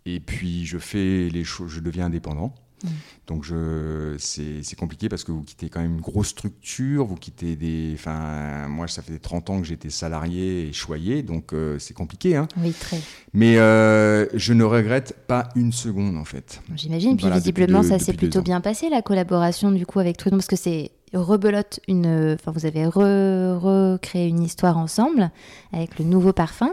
[0.07, 2.55] et puis je fais les choses, je deviens indépendant.
[2.85, 2.89] Mm.
[3.26, 7.14] Donc je, c'est, c'est compliqué parce que vous quittez quand même une grosse structure, vous
[7.16, 11.78] quittez des, enfin moi ça fait 30 ans que j'étais salarié et choyé, donc euh,
[11.78, 12.37] c'est compliqué.
[12.37, 12.49] Hein.
[12.59, 12.99] Oui, très.
[13.33, 16.61] Mais euh, je ne regrette pas une seconde en fait.
[16.74, 17.16] J'imagine.
[17.16, 20.37] Puis Voilà, visiblement, deux- ça s'est plutôt bien passé la collaboration du coup avec Trudon
[20.39, 22.37] parce que c'est rebelote une.
[22.41, 25.31] Enfin, vous avez re- recréé une histoire ensemble
[25.72, 26.70] avec le nouveau parfum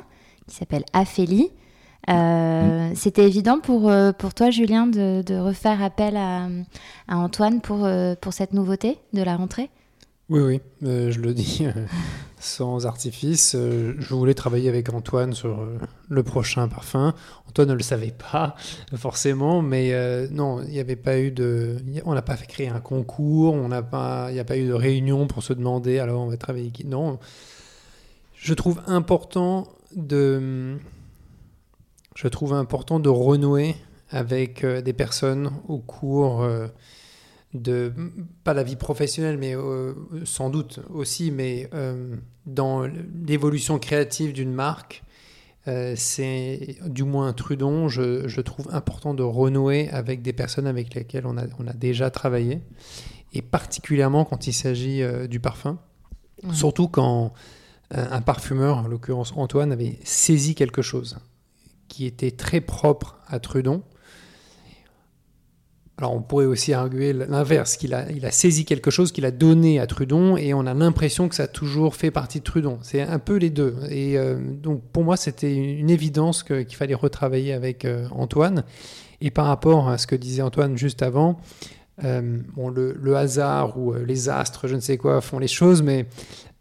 [0.47, 1.49] qui s'appelle Aphélie.
[2.09, 6.47] Euh, C'était évident pour, euh, pour toi, Julien, de, de refaire appel à,
[7.07, 9.69] à Antoine pour, euh, pour cette nouveauté de la rentrée?
[10.29, 11.85] Oui, oui, euh, je le dis euh,
[12.39, 13.55] sans artifice.
[13.55, 15.65] je voulais travailler avec Antoine sur
[16.09, 17.13] le prochain parfum.
[17.49, 18.55] Antoine ne le savait pas
[18.95, 19.93] forcément, mais
[20.31, 21.77] non, il n'y avait pas eu de.
[21.85, 24.73] a- On n'a pas fait créer un concours, pas, il n'y a pas eu de
[24.73, 26.85] réunion pour se demander alors on va travailler qui.
[26.85, 27.19] Non,
[28.35, 30.77] je trouve important de.
[32.17, 33.75] Je trouve important de renouer
[34.09, 36.41] avec euh, des personnes au cours.
[36.41, 36.67] euh,
[37.53, 37.93] de
[38.43, 39.93] pas la vie professionnelle mais euh,
[40.25, 41.69] sans doute aussi mais
[42.45, 42.83] dans
[43.25, 45.01] l'évolution créative d'une marque
[45.95, 51.25] c'est du moins Trudon je, je trouve important de renouer avec des personnes avec lesquelles
[51.25, 52.59] on a, on a déjà travaillé
[53.33, 55.79] et particulièrement quand il s'agit du parfum
[56.43, 56.53] Ouais.
[56.53, 57.31] surtout quand
[57.91, 61.17] un parfumeur en l'occurrence Antoine avait saisi quelque chose
[61.87, 63.83] qui était très propre à Trudon
[65.99, 69.31] alors on pourrait aussi arguer l'inverse, qu'il a, il a saisi quelque chose qu'il a
[69.31, 72.77] donné à Trudon et on a l'impression que ça a toujours fait partie de Trudon.
[72.83, 73.75] C'est un peu les deux.
[73.89, 78.63] Et euh, donc pour moi c'était une évidence qu'il fallait retravailler avec euh, Antoine.
[79.21, 81.39] Et par rapport à ce que disait Antoine juste avant,
[82.03, 85.47] euh, bon, le, le hasard ou euh, les astres, je ne sais quoi, font les
[85.47, 86.05] choses, mais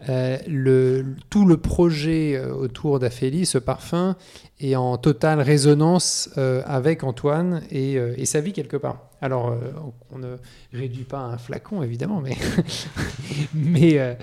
[0.08, 4.16] euh, le, tout le projet autour d'Aphélie, ce parfum,
[4.60, 9.02] est en totale résonance euh, avec Antoine et, et sa vie quelque part.
[9.22, 9.56] Alors,
[10.10, 10.36] on ne
[10.74, 12.36] réduit pas à un flacon, évidemment, mais,
[13.54, 14.18] mais,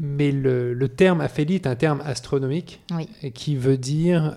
[0.00, 3.08] mais le, le terme Aphélie est un terme astronomique Oui.
[3.32, 4.36] qui veut dire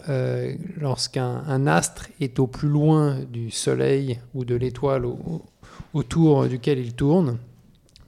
[0.80, 5.44] lorsqu'un un astre est au plus loin du Soleil ou de l'étoile au-
[5.94, 7.38] autour duquel il tourne.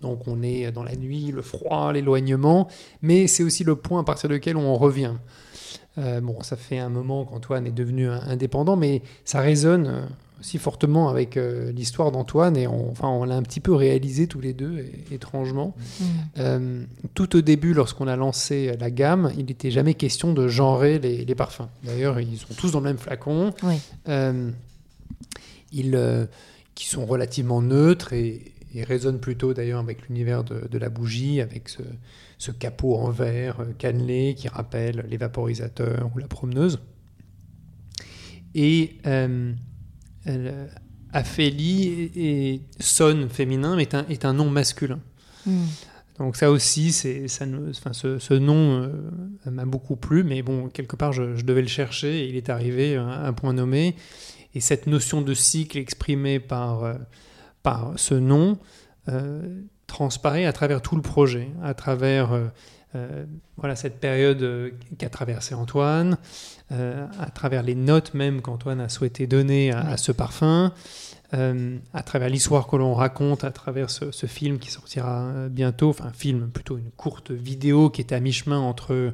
[0.02, 2.68] Donc on est dans la nuit, le froid, l'éloignement,
[3.02, 5.14] mais c'est aussi le point à partir duquel on revient.
[5.98, 10.02] Euh, bon, ça fait un moment qu'Antoine est devenu indépendant, mais ça résonne euh,
[10.40, 14.28] aussi fortement avec euh, l'histoire d'Antoine, et on, enfin, on l'a un petit peu réalisé
[14.28, 15.76] tous les deux, étrangement.
[15.78, 16.04] Mm.
[16.40, 21.00] Euh, tout au début, lorsqu'on a lancé la gamme, il n'était jamais question de genrer
[21.00, 21.70] les, les parfums.
[21.84, 23.76] D'ailleurs, ils sont tous dans le même flacon, Oui.
[25.72, 26.28] ils,
[26.76, 31.42] qui sont relativement neutres et, et résonnent plutôt d'ailleurs avec l'univers de, de la bougie,
[31.42, 31.82] avec ce,
[32.38, 36.80] ce capot en verre euh, cannelé qui rappelle les vaporisateurs ou la promeneuse.
[38.56, 39.54] Et euh,
[40.28, 40.68] euh,
[41.12, 45.00] Aphélie et, et sonne féminin, mais est un, est un nom masculin.
[45.46, 45.66] Mm.
[46.20, 50.42] Donc ça aussi, c'est, ça ne- enfin, ce, ce nom euh, m'a beaucoup plu, mais
[50.44, 53.54] bon, quelque part, je, je devais le chercher et il est arrivé à un point
[53.54, 53.96] nommé.
[54.56, 56.94] Et cette notion de cycle exprimée par, euh,
[57.64, 58.60] par ce nom
[59.10, 62.46] euh, transparaît à travers tout le projet, à travers euh,
[62.96, 63.26] euh,
[63.58, 66.18] voilà, cette période qu'a traversé Antoine,
[66.72, 70.74] à travers les notes même qu'Antoine a souhaité donner à, ce parfum,
[71.32, 76.50] à travers l'histoire que l'on raconte, à travers ce, film qui sortira bientôt, enfin film,
[76.50, 79.14] plutôt une courte vidéo qui était à mi-chemin entre,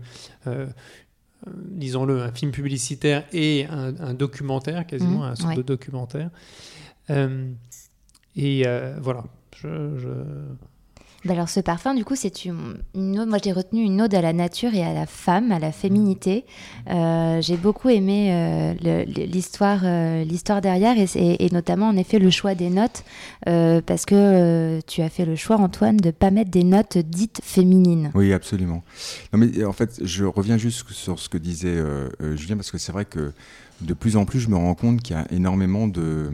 [1.48, 5.56] disons-le, un film publicitaire et un, un documentaire, quasiment Mhm, un sorte ouais.
[5.58, 6.30] de documentaire.
[7.10, 7.52] Euh,
[8.36, 9.24] et euh, voilà,
[9.56, 10.08] je, je-
[11.26, 14.16] Bah alors ce parfum, du coup, c'est une, une ode- moi j'ai retenu une ode
[14.16, 16.46] à la nature et à la femme, à la féminité.
[16.90, 22.56] Euh, j'ai beaucoup aimé euh, l'histoire, euh, l'histoire derrière et, notamment en effet le choix
[22.56, 23.04] des notes,
[23.46, 28.12] parce que tu as fait le choix, Antoine, de pas mettre des notes dites féminines.
[28.16, 28.84] Oui, absolument.
[29.34, 31.78] Non, mais en fait, je reviens juste sur ce que disait
[32.36, 33.34] Julien, parce que c'est vrai que
[33.82, 36.32] de plus en plus, je me rends compte qu'il y a énormément de,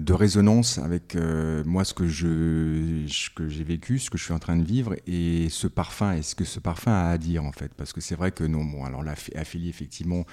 [0.00, 4.32] de résonance avec euh, moi, ce que je, que j'ai vécu, ce que je suis
[4.32, 7.44] en train de vivre, et ce parfum, et ce que ce parfum a à dire,
[7.44, 7.72] en fait.
[7.74, 10.24] Parce que c'est vrai que non, bon, alors la Aphélie, effectivement,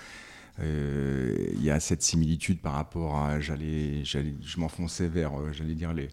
[0.59, 5.73] euh, il y a cette similitude par rapport à, j'allais, je m'enfonçais vers, euh, j'allais
[5.73, 6.09] dire les,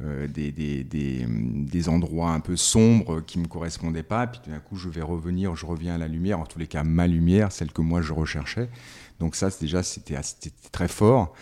[0.00, 4.50] euh, des, des, des, des endroits un peu sombres qui me correspondaient pas, puis tout
[4.50, 7.06] d'un coup je vais revenir, je reviens à la lumière, en tous les cas ma
[7.06, 8.70] lumière, celle que moi je recherchais.
[9.18, 10.16] Donc ça, déjà, c'était
[10.72, 11.34] très fort.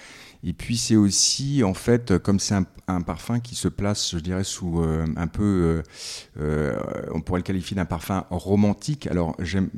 [0.45, 4.19] Et puis c'est aussi, en fait, comme c'est un, un parfum qui se place, je
[4.21, 5.83] dirais, sous euh, un peu, euh,
[6.41, 6.79] euh,
[7.13, 9.09] on pourrait le qualifier d'un parfum romantique.
[9.09, 9.69] Alors, j'aime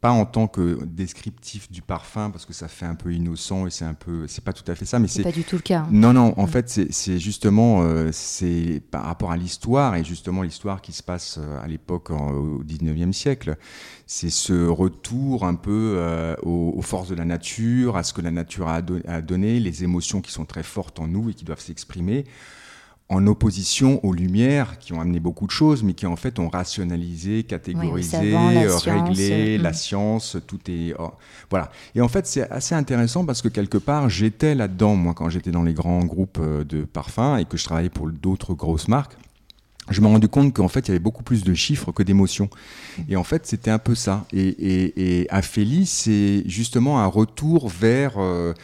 [0.00, 3.70] pas en tant que descriptif du parfum, parce que ça fait un peu innocent et
[3.70, 5.62] c'est un peu, c'est pas tout à fait ça, mais C'est pas du tout le
[5.62, 5.80] cas.
[5.80, 5.88] hein.
[5.90, 10.80] non, non, en fait, c'est- justement euh, c'est par rapport à l'histoire, et justement l'histoire
[10.80, 13.56] qui se passe à l'époque, au 19e siècle.
[14.06, 15.96] C'est ce retour un peu
[16.42, 19.60] aux, aux forces de la nature, à ce que la nature a, do- a donné,
[19.60, 22.24] les émotions qui sont très fortes en nous et qui doivent s'exprimer,
[23.10, 26.48] en opposition aux lumières qui ont amené beaucoup de choses, mais qui en fait ont
[26.48, 29.74] rationalisé, catégorisé, savant, la science, réglé, euh, la mm.
[29.74, 30.94] science, tout est...
[30.96, 31.10] oh,
[31.50, 31.72] voilà.
[31.96, 35.50] Et en fait, c'est assez intéressant parce que quelque part, j'étais là-dedans, moi, quand j'étais
[35.50, 39.16] dans les grands groupes euh, de parfums et que je travaillais pour d'autres grosses marques.
[39.88, 42.04] Je me suis rendu compte qu'en fait, il y avait beaucoup plus de chiffres que
[42.04, 42.48] d'émotions.
[43.08, 44.24] Et en fait, c'était un peu ça.
[44.32, 48.54] Et, et, et Aphélie, c'est justement un retour vers euh,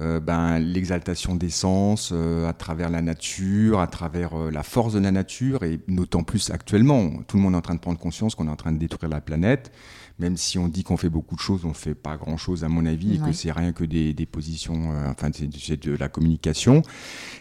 [0.00, 4.92] euh, ben, l'exaltation des sens euh, à travers la nature, à travers euh, la force
[4.92, 7.10] de la nature, et d'autant plus actuellement.
[7.26, 9.10] Tout le monde est en train de prendre conscience qu'on est en train de détruire
[9.10, 9.72] la planète.
[10.18, 12.68] Même si on dit qu'on fait beaucoup de choses, on ne fait pas grand-chose à
[12.68, 16.08] mon avis, et que c'est rien que des, des positions, euh, enfin c'est de la
[16.08, 16.80] communication.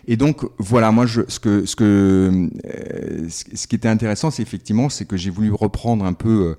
[0.08, 4.30] Et donc voilà, moi je, ce que ce que euh, ce ce qui était intéressant,
[4.30, 6.56] c'est effectivement c'est que j'ai voulu reprendre un peu euh,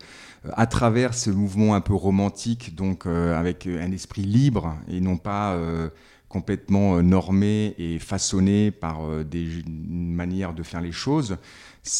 [0.54, 5.16] à travers ce mouvement un peu romantique, donc euh, avec un esprit libre et non
[5.16, 5.88] pas euh,
[6.28, 11.36] complètement euh, normé et façonné par euh, des une manière de faire les choses.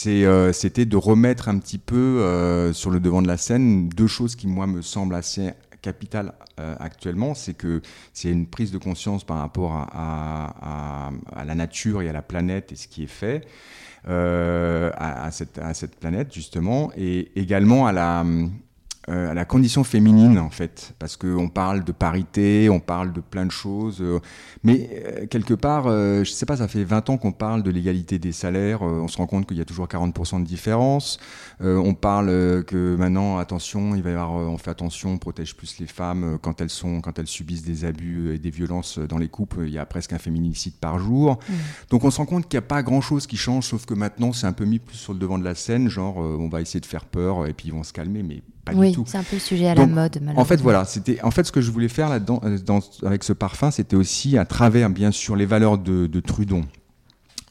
[0.06, 4.08] Euh, c'était de remettre un petit peu euh, sur le devant de la scène deux
[4.08, 5.50] choses qui moi me semblent assez
[5.82, 7.80] capitales euh, actuellement, c'est que
[8.12, 12.72] c'est une prise de conscience par rapport à, à- la nature et à la planète
[12.72, 13.46] et ce qui est fait euh,
[14.06, 18.46] à, à cette, à cette planète justement, et également à la, euh,
[19.08, 23.46] à la condition féminine en fait, parce qu'on parle de parité, on parle de plein
[23.46, 24.20] de choses, euh,
[24.64, 27.70] mais euh, quelque part, euh, je sais pas, ça fait 20 ans qu'on parle de
[27.70, 31.18] l'égalité des salaires, euh, on se rend compte qu'il y a toujours 40% de différence,
[31.60, 35.12] euh, on parle euh, que maintenant, attention, il va y avoir, euh, on fait attention,
[35.12, 38.38] on protège plus les femmes euh, quand elles sont, quand elles subissent des abus et
[38.38, 41.38] des violences dans les couples, il y a presque un féminicide par jour.
[41.90, 44.32] Donc on se rend compte qu'il n'y a pas grand-chose qui change, sauf que maintenant
[44.32, 46.60] c'est un peu mis plus sur le devant de la scène, genre euh, on va
[46.60, 49.04] essayer de faire peur et puis ils vont se calmer, mais pas oui, du tout.
[49.06, 50.20] c'est un peu le sujet à Donc, la mode.
[50.36, 53.24] En fait, voilà, c'était en fait ce que je voulais faire là-dedans, euh, dans- avec
[53.24, 56.64] ce parfum, c'était aussi à travers bien sûr les valeurs de, de Trudon.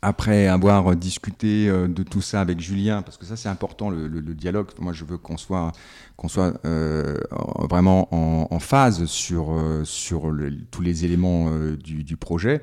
[0.02, 4.08] Après avoir discuté euh, de tout ça avec Julien, parce que ça c'est important le,
[4.08, 4.68] le- le dialogue.
[4.80, 5.72] Moi, je veux qu'on soit
[6.16, 9.48] qu'on soit euh, en- vraiment en, en phase sur
[9.84, 12.62] sur le- tous les éléments euh, du, du projet.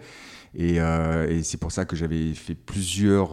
[0.54, 3.30] Et, euh, et c'est pour ça que j'avais fait plusieurs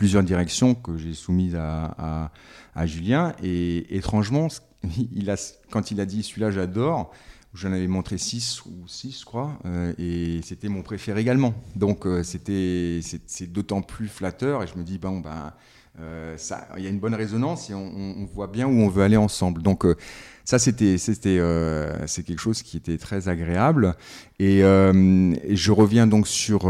[0.00, 2.32] plusieurs directions que j'ai soumises à,
[2.74, 3.34] à, Julien.
[3.42, 4.48] Et étrangement,
[5.12, 5.36] il a,
[5.70, 7.12] quand il a dit celui-là j'adore,
[7.52, 11.52] j'en avais montré 6 ou 6, je crois, euh, et c'était mon préféré également.
[11.76, 15.52] Donc euh, c'était c'est d'autant plus flatteur, et je me dis, bon, ben,
[16.00, 19.02] euh, ça, il y a une bonne résonance et on, voit bien où on veut
[19.02, 19.62] aller ensemble.
[19.62, 19.96] Donc euh,
[20.44, 23.94] ça, c'était c'était euh, c'est quelque chose qui était très agréable.
[24.38, 26.60] Et, et je reviens donc sur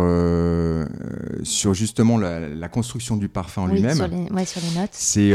[1.42, 3.96] sur justement la, la construction du parfum en Oui, lui-même.
[3.96, 4.90] sur les, ouais, sur les notes.
[4.92, 5.32] C'est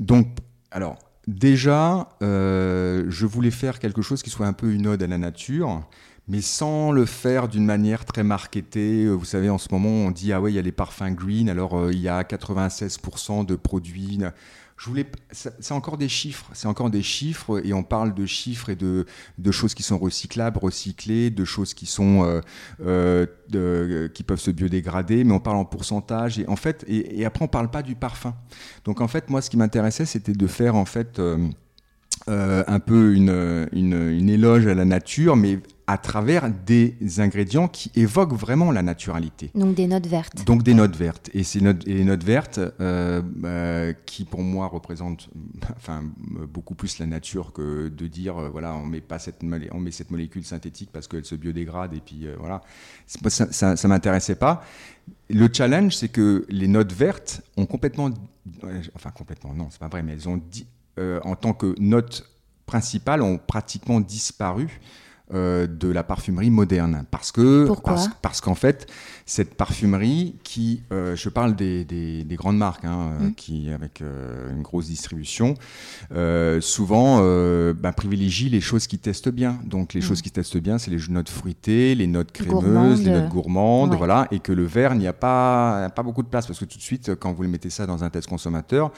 [0.00, 0.28] donc
[0.70, 5.18] alors déjà, je voulais faire quelque chose qui soit un peu une ode à la
[5.18, 5.82] nature,
[6.30, 9.04] mais sans le faire d'une manière très marketée.
[9.04, 11.10] Euh, Vous savez, en ce moment, on dit ah ouais, il y a les parfums
[11.12, 14.20] green, alors euh, il y a 96% de produits.
[14.76, 18.70] Je voulais, c'est encore des chiffres, c'est encore des chiffres, et on parle de chiffres
[18.70, 19.04] et de,
[19.38, 22.40] de choses qui sont recyclables, recyclées, de choses qui sont
[22.80, 23.26] euh,
[24.14, 27.48] qui peuvent se biodégrader, mais on parle en pourcentage, et en fait, et après on
[27.48, 28.34] parle pas du parfum.
[28.84, 31.20] Donc en fait, moi, ce qui m'intéressait, c'était de faire en fait
[32.28, 35.58] euh, un peu une, une, éloge à la nature, mais
[35.90, 39.50] à travers des ingrédients qui évoquent vraiment la naturalité.
[39.56, 40.44] Donc des notes vertes.
[40.44, 41.30] Donc des notes vertes.
[41.34, 45.28] Et ces notes, et notes vertes euh, bah, qui pour moi représentent
[45.76, 46.04] enfin,
[46.48, 49.42] beaucoup plus la nature que de dire euh, voilà on met pas cette
[49.72, 52.60] on met cette molécule synthétique parce qu'elle se biodégrade et puis euh, voilà
[53.06, 54.62] ça, ça m'intéressait pas.
[55.28, 58.10] Le challenge c'est que les notes vertes ont complètement
[58.94, 60.68] enfin complètement non c'est pas vrai mais elles ont dit,
[60.98, 62.28] en tant que notes
[62.66, 64.80] principales ont pratiquement disparu
[65.32, 67.04] euh, de la parfumerie moderne.
[67.08, 67.68] Parce que
[68.20, 68.90] parce, qu'en fait,
[69.26, 73.34] cette parfumerie qui, euh, je parle des, des, grandes marques, hein, euh, mm.
[73.34, 75.54] qui avec une grosse distribution,
[76.60, 77.18] souvent
[77.74, 79.60] bah, privilégie les choses qui testent bien.
[79.64, 80.04] Donc les mm.
[80.04, 84.26] choses qui testent bien, c'est les notes fruitées, les notes crémeuses, les notes gourmandes, voilà,
[84.32, 86.82] et que le verre n'y a pas, pas beaucoup de place parce que tout de
[86.82, 88.90] suite, quand vous mettez ça dans un test consommateur,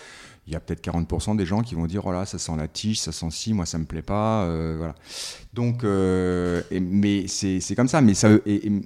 [0.46, 2.66] il y a peut-être 40% des gens qui vont dire oh là ça sent la
[2.66, 4.94] tige ça sent ci moi ça me plaît pas euh, voilà.
[5.54, 8.00] Donc euh, mais c'est comme ça.
[8.00, 8.28] Mais ça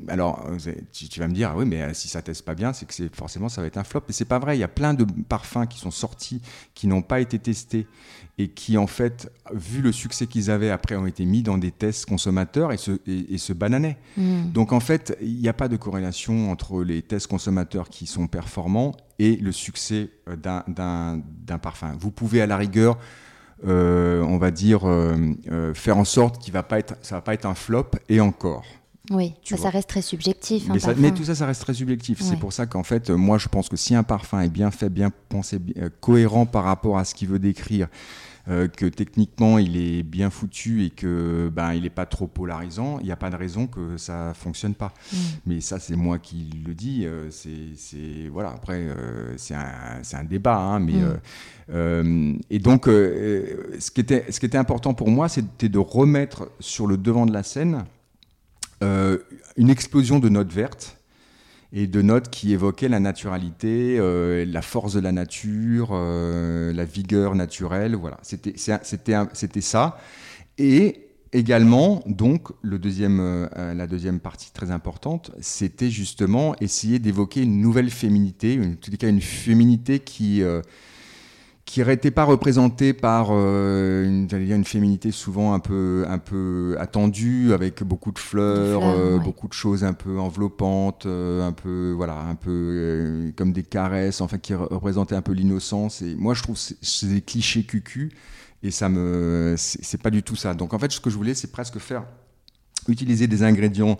[0.08, 0.46] alors
[0.92, 3.08] tu, vas me dire ah oui mais euh, si ça teste pas bien c'est que
[3.14, 4.02] forcément ça va être un flop.
[4.08, 4.56] Mais c'est pas vrai.
[4.56, 6.42] Il y a plein de parfums qui sont sortis
[6.74, 7.86] qui n'ont pas été testés
[8.38, 11.70] et qui en fait vu le succès qu'ils avaient après ont été mis dans des
[11.70, 14.50] tests consommateurs et se, et, se bananaient hmm.
[14.52, 18.26] donc en fait il n'y a pas de corrélation entre les tests consommateurs qui sont
[18.26, 21.94] performants et le succès euh, d'un parfum.
[21.98, 22.98] Vous pouvez à la rigueur,
[23.66, 27.34] euh, on va dire, euh, faire en sorte qu'il va pas être, ça va pas
[27.34, 28.64] être un flop et encore.
[29.10, 30.68] Oui, ça, reste très subjectif.
[30.98, 32.20] Mais, tout ça, ça reste très subjectif.
[32.20, 34.88] C'est pour ça qu'en fait, moi, je pense que si un parfum est bien fait,
[34.88, 35.58] bien pensé,
[36.00, 37.88] cohérent par rapport à ce qu'il veut décrire,
[38.48, 43.00] euh, que techniquement il est bien foutu et que ben il n'est pas trop polarisant,
[43.00, 44.94] il n'y a pas de raison que ça fonctionne pas.
[45.12, 45.16] Mm.
[45.46, 47.06] Mais ça c'est moi qui le dis.
[47.06, 50.94] Euh, c'est voilà après euh, c'est un, un, débat, hein, mais
[51.72, 52.38] mm.
[52.48, 56.86] et donc ce qui était ce qui était important pour moi c'était de remettre sur
[56.86, 57.84] le devant de la scène
[58.80, 60.96] une explosion de notes vertes
[61.72, 66.84] et de notes qui évoquaient la naturalité, euh, la force de la nature, euh, la
[66.84, 67.96] vigueur naturelle.
[67.96, 69.98] Voilà, c'était ça.
[70.58, 77.42] Et également, donc, le deuxième, euh, la deuxième partie très importante, c'était justement essayer d'évoquer
[77.42, 80.42] une nouvelle féminité, en tout cas une féminité qui
[81.66, 86.76] qui n'était pas représentée par euh, une, dire une féminité souvent un peu, un peu
[86.78, 91.92] attendue, avec beaucoup de fleurs, euh, beaucoup de choses un peu enveloppantes, euh, un peu,
[91.94, 96.02] voilà, un peu comme des caresses, enfin, qui représentaient un peu l'innocence.
[96.02, 98.12] Et moi, je trouve que c'est des clichés cucu,
[98.62, 100.54] et ça me, c'est pas du tout ça.
[100.54, 102.04] Donc, en fait, ce que je voulais, c'est presque faire
[102.88, 103.98] utiliser des ingrédients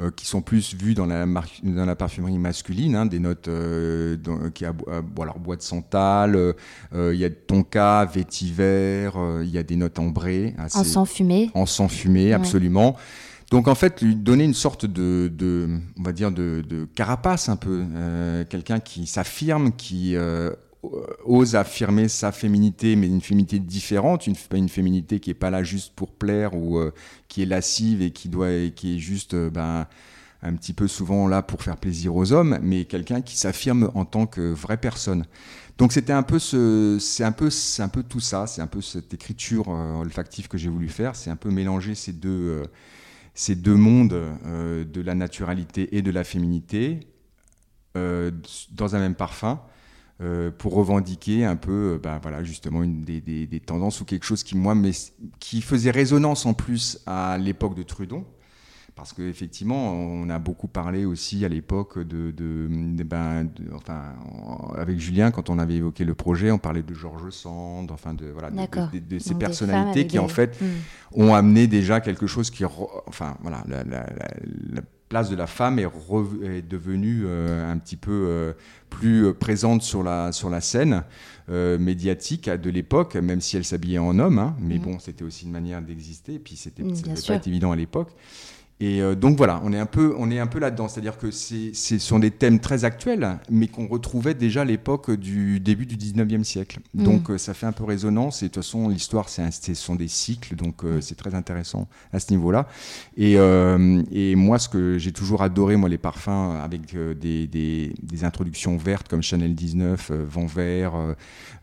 [0.00, 4.16] euh, qui sont plus vus dans la, dans la parfumerie masculine, hein, des notes euh,
[4.54, 4.72] qui a,
[5.20, 9.10] alors bois de santal, euh, il y a tonka, vétiver,
[9.42, 10.54] il y a des notes ambrées.
[10.58, 11.50] en sang fumé.
[11.54, 12.96] En sang fumé, absolument.
[13.50, 15.68] Donc en fait, lui donner une sorte de, de
[15.98, 17.84] on va dire, de, de carapace un peu,
[18.48, 20.50] quelqu'un qui s'affirme, qui euh,
[21.24, 25.62] ose affirmer sa féminité, mais une féminité différente, une, une féminité qui est pas là
[25.62, 26.92] juste pour plaire ou euh,
[27.28, 29.86] qui est lascive et qui doit, qui est juste euh, ben,
[30.42, 34.04] un petit peu souvent là pour faire plaisir aux hommes, mais quelqu'un qui s'affirme en
[34.04, 35.24] tant que vraie personne.
[35.78, 38.66] Donc c'était un peu ce, c'est un peu, c'est un peu tout ça, c'est un
[38.66, 42.62] peu cette écriture olfactive que j'ai voulu faire, c'est un peu mélanger ces deux,
[43.34, 47.00] ces deux mondes de la naturalité et de la féminité
[47.94, 49.60] dans un même parfum.
[50.22, 54.24] Euh, pour revendiquer un peu, euh, bah, voilà, justement, une des, des, tendances ou quelque
[54.24, 54.92] chose qui, moi, mais,
[55.40, 58.24] qui faisait résonance en plus à l'époque de Trudon.
[58.94, 62.68] Parce qu'effectivement, on a beaucoup parlé aussi à l'époque de, de,
[63.02, 64.14] ben, enfin,
[64.76, 68.26] avec Julien, quand on avait évoqué le projet, on parlait de Georges Sand, enfin de,
[68.26, 70.58] voilà, de, ces personnalités qui en fait
[71.12, 72.64] ont amené déjà quelque chose qui,
[73.06, 74.06] enfin voilà, la, la,
[74.72, 74.82] la
[75.12, 75.86] place de la femme est,
[76.42, 78.54] est devenue euh, un petit peu euh,
[78.88, 81.04] plus euh, présente sur la, sur la scène
[81.48, 84.38] médiatique de l'époque, même si elle s'habillait en homme.
[84.38, 84.56] Hein.
[84.58, 84.82] mais mm.
[84.82, 86.94] bon, c'était aussi une manière d'exister, et puis c'était, mm,
[87.28, 88.08] pas évident à l'époque.
[88.80, 90.88] Et euh, donc voilà, on est un peu, on est un peu là-dedans.
[90.88, 95.60] C'est-à-dire que ce sont des thèmes très actuels, mais qu'on retrouvait déjà à l'époque du
[95.60, 96.80] début du 19e siècle.
[96.94, 97.04] Mm.
[97.04, 98.42] Donc euh, ça fait un peu résonance.
[98.42, 102.18] Et de toute façon, l'histoire, ce sont des cycles, donc euh, c'est très intéressant à
[102.18, 102.66] ce niveau-là.
[103.16, 108.24] Et, et, moi, ce que j'ai toujours adoré, moi, les parfums avec des, des, des,
[108.24, 110.94] introductions vertes comme Chanel 19, Vent Vert,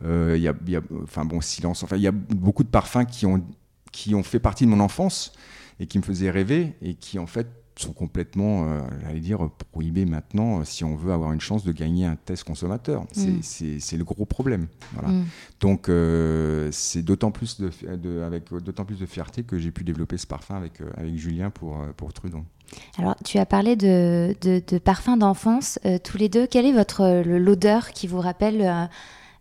[0.03, 1.84] il y a, y a, enfin bon, Silence.
[1.84, 3.43] Enfin, il y a beaucoup de parfums qui ont,
[3.91, 5.34] qui ont fait partie de mon enfance
[5.80, 10.04] et qui me faisait rêver et qui en fait sont complètement, euh, j'allais dire, prohibées
[10.04, 13.06] maintenant si on veut avoir une chance de gagner un test consommateur.
[13.14, 13.30] C'est-
[13.66, 13.80] Mm.
[13.80, 14.68] C'est le gros problème.
[14.94, 15.08] Voilà.
[15.08, 15.26] Mm.
[15.62, 19.86] Donc euh, c'est d'autant plus de, de- avec d'autant plus de fierté que j'ai pu
[19.86, 22.44] développer ce parfum avec, euh, avec Julien pour, euh, pour Trudon.
[22.98, 25.80] Alors, tu as parlé de, de, de parfums d'enfance.
[25.86, 28.86] euh, tous les deux, quelle est votre euh, l'odeur qui vous rappelle euh,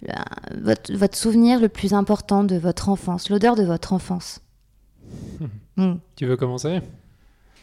[0.02, 4.40] le- votre, votre souvenir le plus important de votre enfance L'odeur de votre enfance?
[5.76, 5.94] Mm.
[6.16, 6.80] Tu veux commencer?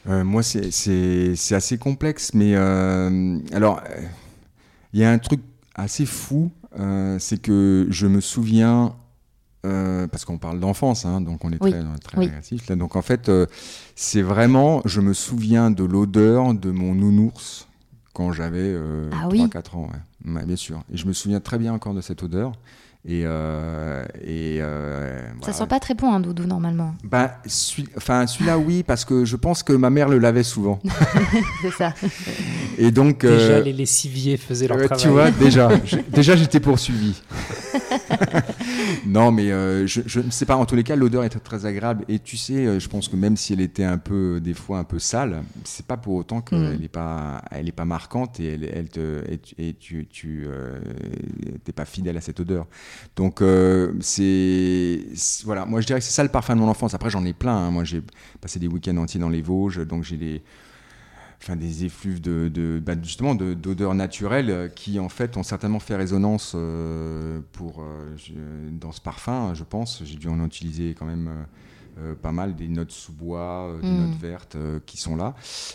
[0.07, 4.01] Euh, moi, c'est- c'est c'est assez complexe, mais euh, alors, euh,
[4.93, 5.41] il y a un truc
[5.75, 8.95] assez fou, euh, c'est que je me souviens,
[9.65, 12.31] euh, parce qu'on parle d'enfance, hein, donc on est Oui, très, très oui.
[12.69, 13.47] là, donc en fait, euh,
[13.95, 17.67] c'est vraiment, je me souviens de l'odeur de mon nounours
[18.13, 20.33] quand j'avais euh, Ah oui 3-4 ans, ouais.
[20.33, 20.83] Ouais, bien sûr.
[20.93, 22.53] Et je me souviens très bien encore de cette odeur.
[23.07, 25.53] Et, euh, et euh, Ça voilà.
[25.53, 26.95] sent pas très bon un doudou normalement.
[27.03, 30.79] Bah, celui- enfin, celui-là, oui, parce que je pense que ma mère le lavait souvent.
[31.61, 31.93] C'est ça.
[32.79, 35.03] Et donc, Déjà, euh, les lessiviers faisaient leur euh, travail.
[35.03, 35.69] tu vois, déjà,
[36.11, 37.21] déjà j'étais poursuivi.
[39.05, 40.55] non, mais euh, je, je ne sais pas.
[40.55, 42.05] En tous les cas, l'odeur était très agréable.
[42.09, 44.83] Et tu sais, je pense que même si elle était un peu, des fois, un
[44.83, 46.79] peu sale, c'est pas pour autant qu'elle Mm.
[46.81, 50.45] n'est pas, elle est pas marquante et elle, elle te, et, tu- et tu, tu
[50.47, 50.79] euh,
[51.63, 52.65] t'es pas fidèle à cette odeur.
[53.15, 54.99] Donc, euh, c'est,
[55.45, 55.65] voilà.
[55.65, 56.93] Moi, je dirais que c'est ça le parfum de mon enfance.
[56.93, 57.55] Après, j'en ai plein.
[57.55, 57.71] hein.
[57.71, 58.01] Moi, j'ai
[58.41, 60.41] passé des week-ends entiers dans les Vosges, donc j'ai des
[61.41, 65.79] enfin des effluves de, de bah, justement de- d'odeurs naturelles qui en fait ont certainement
[65.79, 68.15] fait résonance euh, pour euh,
[68.71, 71.29] dans ce parfum je pense j'ai dû en utiliser quand même
[72.21, 74.01] pas mal des notes sous bois euh, des Mm.
[74.01, 75.33] notes vertes euh, qui sont là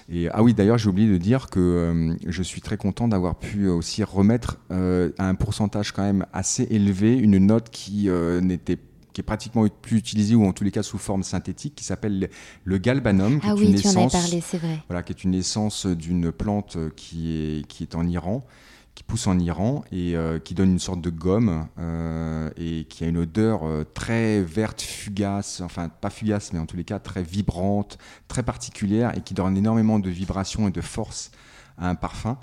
[0.09, 3.37] et ah oui d'ailleurs j'ai oublié de dire que euh, je suis très content d'avoir
[3.37, 8.41] pu aussi remettre euh, à un pourcentage quand même assez élevé une note qui euh,
[8.41, 8.79] n'était
[9.13, 12.29] qui est pratiquement plus utilisée ou en tous les cas sous forme synthétique qui s'appelle
[12.65, 14.79] le- galbanum qui Ah est oui, une tu en essence parlé, c'est vrai.
[14.89, 18.47] voilà, qui est une essence d'une plante qui est, qui est en Iran,
[18.95, 23.05] qui pousse en Iran et euh, qui donne une sorte de gomme euh, et qui
[23.05, 26.99] a une odeur euh, très verte, fugace, enfin pas fugace, mais en tous les cas
[26.99, 31.31] très vibrante, très particulière et qui donne énormément de vibration et de force
[31.79, 32.37] à un parfum.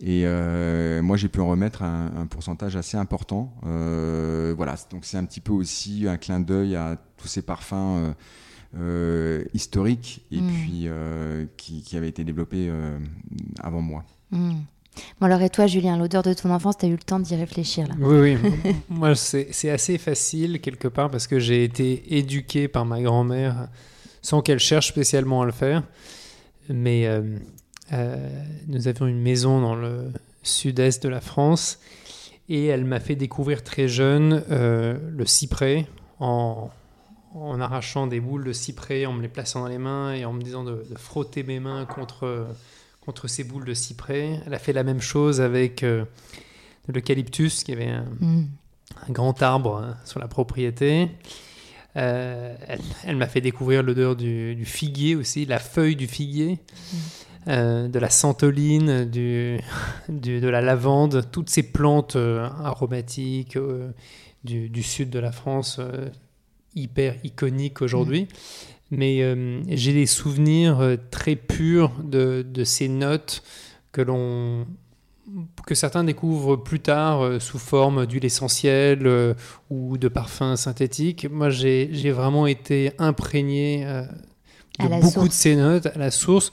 [0.00, 0.24] Et
[1.02, 3.52] moi, j'ai pu en remettre un, un pourcentage assez important.
[3.62, 8.14] Voilà, donc c'est un petit peu aussi un clin d'œil à tous ces parfums.
[9.52, 10.52] historiques et Mm.
[10.52, 10.88] puis
[11.56, 12.72] qui, qui avaient été développés
[13.60, 14.04] avant moi.
[14.30, 14.60] Mm.
[15.20, 17.86] Bon alors et toi Julien, l'odeur de ton enfance, t'as eu le temps d'y réfléchir
[17.88, 18.74] là Oui, oui.
[18.88, 23.68] Moi, c'est c'est assez facile quelque part parce que j'ai été éduqué par ma grand-mère
[24.22, 25.82] sans qu'elle cherche spécialement à le faire.
[26.68, 27.22] Mais euh,
[27.92, 28.16] euh,
[28.68, 30.10] nous avions une maison dans le
[30.42, 31.78] sud-est de la France
[32.48, 35.86] et elle m'a fait découvrir très jeune euh, le cyprès
[36.20, 36.70] en,
[37.34, 40.32] en arrachant des boules de cyprès, en me les plaçant dans les mains et en
[40.32, 42.46] me disant de, de frotter mes mains contre,
[43.04, 44.40] contre ces boules de cyprès.
[44.46, 46.04] Elle a fait la même chose avec euh,
[46.88, 48.44] l'eucalyptus, qui avait un, Mm.
[49.08, 51.08] un grand arbre hein, sur la propriété.
[51.96, 56.58] Euh, elle elle m'a fait découvrir l'odeur du, du figuier aussi, la feuille du figuier,
[57.46, 59.58] euh, de la santoline, du,
[60.08, 63.56] du- de la lavande, toutes ces plantes aromatiques
[64.42, 65.78] du, sud de la France,
[66.74, 68.26] hyper iconiques aujourd'hui.
[68.96, 73.42] Mais euh, j'ai des souvenirs euh, très purs de, de ces notes
[73.92, 74.66] que l'on
[75.66, 79.34] que certains découvrent plus tard euh, sous forme d'huile essentielle euh,
[79.70, 81.26] ou de parfums synthétiques.
[81.30, 83.84] Moi, j'ai vraiment été imprégné
[84.78, 85.28] de beaucoup source.
[85.28, 86.52] de ces notes à la source,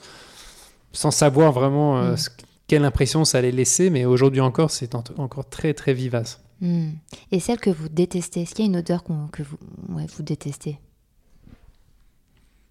[0.92, 2.16] sans savoir vraiment Mm.
[2.16, 2.30] ce-
[2.66, 6.40] quelle impression ça allait laisser, mais aujourd'hui encore, c'est en- encore très très vivace.
[6.62, 6.90] Mm.
[7.32, 9.58] Et celle que vous détestez, est-ce qu'il y a une odeur que vous,
[9.90, 10.78] ouais, vous détestez?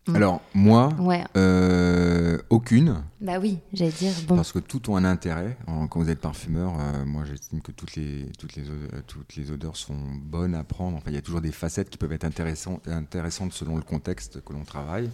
[0.07, 0.15] Mm.
[0.15, 5.05] Alors moi, Ouais, euh, aucune, bah oui, j'allais dire, bon, parce que tout ont un
[5.05, 5.55] intérêt.
[5.67, 9.01] En- Quand vous êtes parfumeur, euh, moi j'estime que toutes les, toutes, les odeurs, euh,
[9.05, 10.97] toutes les odeurs sont bonnes à prendre.
[10.97, 14.43] Enfin, il y a toujours des facettes qui peuvent être intéressantes, intéressantes selon le contexte
[14.43, 15.09] que l'on travaille.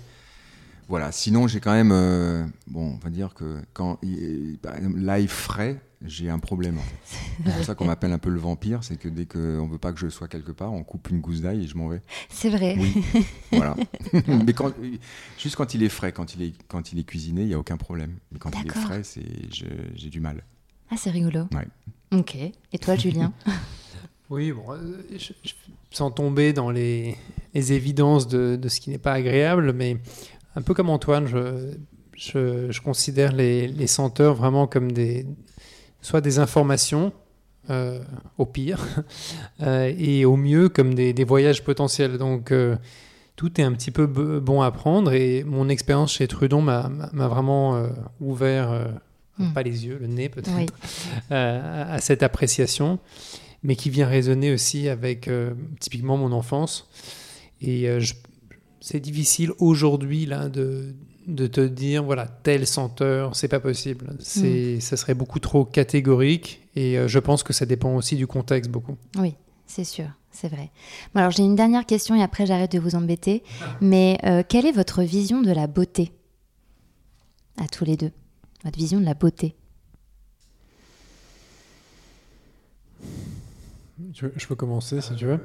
[0.89, 5.81] Voilà, sinon j'ai quand même, euh, bon, on va dire que quand, exemple, l'ail frais,
[6.05, 6.77] j'ai un problème.
[6.77, 7.17] en fait.
[7.45, 9.79] C'est pour ça qu'on m'appelle un peu le vampire, c'est que dès qu'on ne veut
[9.79, 12.01] pas que je sois quelque part, on coupe une gousse d'ail et je m'en vais.
[12.29, 12.75] c'est vrai.
[12.79, 12.93] Oui,
[13.51, 13.75] voilà.
[14.45, 14.71] Mais quand,
[15.39, 17.59] juste quand il est frais, quand il est, quand il est cuisiné, il n'y a
[17.59, 18.13] aucun problème.
[18.31, 19.65] Mais quand il est frais, c'est, je-
[19.95, 20.43] j'ai du mal.
[20.91, 21.47] Ah, c'est rigolo.
[21.53, 21.67] Ouais.
[22.17, 22.35] Ok.
[22.35, 23.33] Et toi, Julien
[24.29, 25.53] Oui, bon, euh, je- je-
[25.91, 27.15] sans tomber dans les,
[27.53, 29.97] les évidences de, de ce qui n'est pas agréable, mais
[30.57, 31.75] un peu comme Antoine, je,
[32.15, 35.27] je, je considère les, les senteurs vraiment comme des,
[36.01, 37.13] soit des informations,
[37.69, 37.99] euh,
[38.39, 38.83] au pire,
[39.61, 42.17] euh, et au mieux comme des, des voyages potentiels.
[42.17, 42.75] Donc, euh,
[43.35, 45.13] tout est un petit peu bon à prendre.
[45.13, 47.87] Et mon expérience chez Trudon m'a vraiment
[48.19, 48.87] ouvert,
[49.37, 49.53] hmm.
[49.53, 50.73] pas les yeux, le nez peut-être,
[51.29, 52.97] à cette appréciation,
[53.61, 55.29] mais qui vient résonner aussi avec
[55.79, 56.89] typiquement mon enfance.
[57.61, 57.87] Et
[58.79, 60.93] c'est difficile aujourd'hui là de
[61.27, 64.15] de te dire voilà telle senteur c'est pas possible.
[64.19, 64.81] C'est mm.
[64.81, 68.71] ça serait beaucoup trop catégorique et euh, je pense que ça dépend aussi du contexte
[68.71, 68.97] beaucoup.
[69.17, 70.07] Oui c'est sûr
[70.37, 70.69] c'est vrai.
[71.13, 73.43] Bon, alors j'ai une dernière question et après j'arrête de vous embêter.
[73.81, 76.11] Mais euh, quelle est votre vision de la beauté?
[77.59, 78.11] À tous les deux.
[78.63, 79.55] Votre vision de la beauté.
[84.13, 85.39] Je peux commencer si tu veux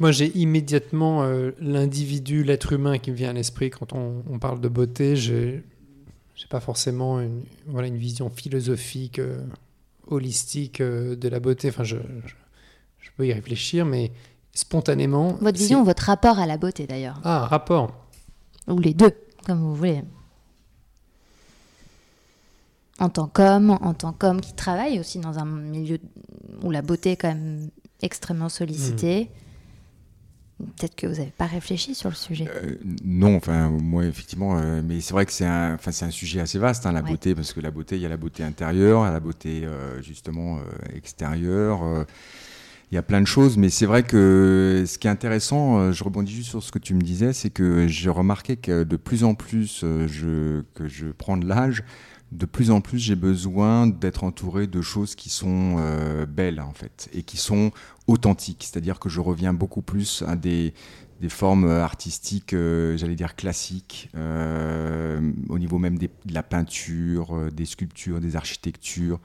[0.00, 4.60] moi, j'ai immédiatement euh, l'individu, l'être humain qui me vient à l'esprit quand on, parle
[4.60, 5.16] de beauté.
[5.16, 5.62] Je n'ai
[6.48, 9.42] pas forcément une, voilà, une vision philosophique, euh,
[10.06, 11.68] holistique euh, de la beauté.
[11.68, 11.96] Enfin, je,
[12.98, 14.12] je, peux y réfléchir, mais
[14.52, 15.34] spontanément.
[15.40, 17.20] Votre vision votre rapport à la beauté, d'ailleurs?
[17.24, 17.92] Ah, rapport.
[18.68, 19.12] Ou les deux,
[19.44, 20.02] comme vous voulez.
[22.98, 25.98] En tant qu'homme, en tant qu'homme qui travaille aussi dans un milieu
[26.62, 27.68] où la beauté est quand même
[28.00, 29.24] extrêmement sollicitée.
[29.24, 29.51] Hmm.
[30.76, 32.48] Peut-être que vous n'avez pas réfléchi sur le sujet.
[32.48, 36.58] Euh, non, enfin, moi, effectivement, euh, mais c'est vrai que c'est un, un sujet assez
[36.58, 39.20] vaste, hein, la beauté, parce que la beauté, il y a la beauté intérieure, la
[39.20, 40.58] beauté, euh, justement,
[40.94, 42.06] extérieure.
[42.90, 46.04] il y a plein de choses, mais c'est vrai que ce qui est intéressant, je
[46.04, 49.24] rebondis juste sur ce que tu me disais, c'est que j'ai remarqué que de plus
[49.24, 51.84] en plus je, que je prends de l'âge,
[52.32, 56.72] de plus en plus, j'ai besoin d'être entouré de choses qui sont euh, belles, en
[56.72, 57.72] fait, et qui sont
[58.06, 58.64] authentiques.
[58.64, 60.72] C'est-à-dire que je reviens beaucoup plus à des,
[61.28, 65.20] formes artistiques, euh, j'allais dire classiques, euh,
[65.50, 69.20] au niveau même de la peinture, des sculptures, des architectures.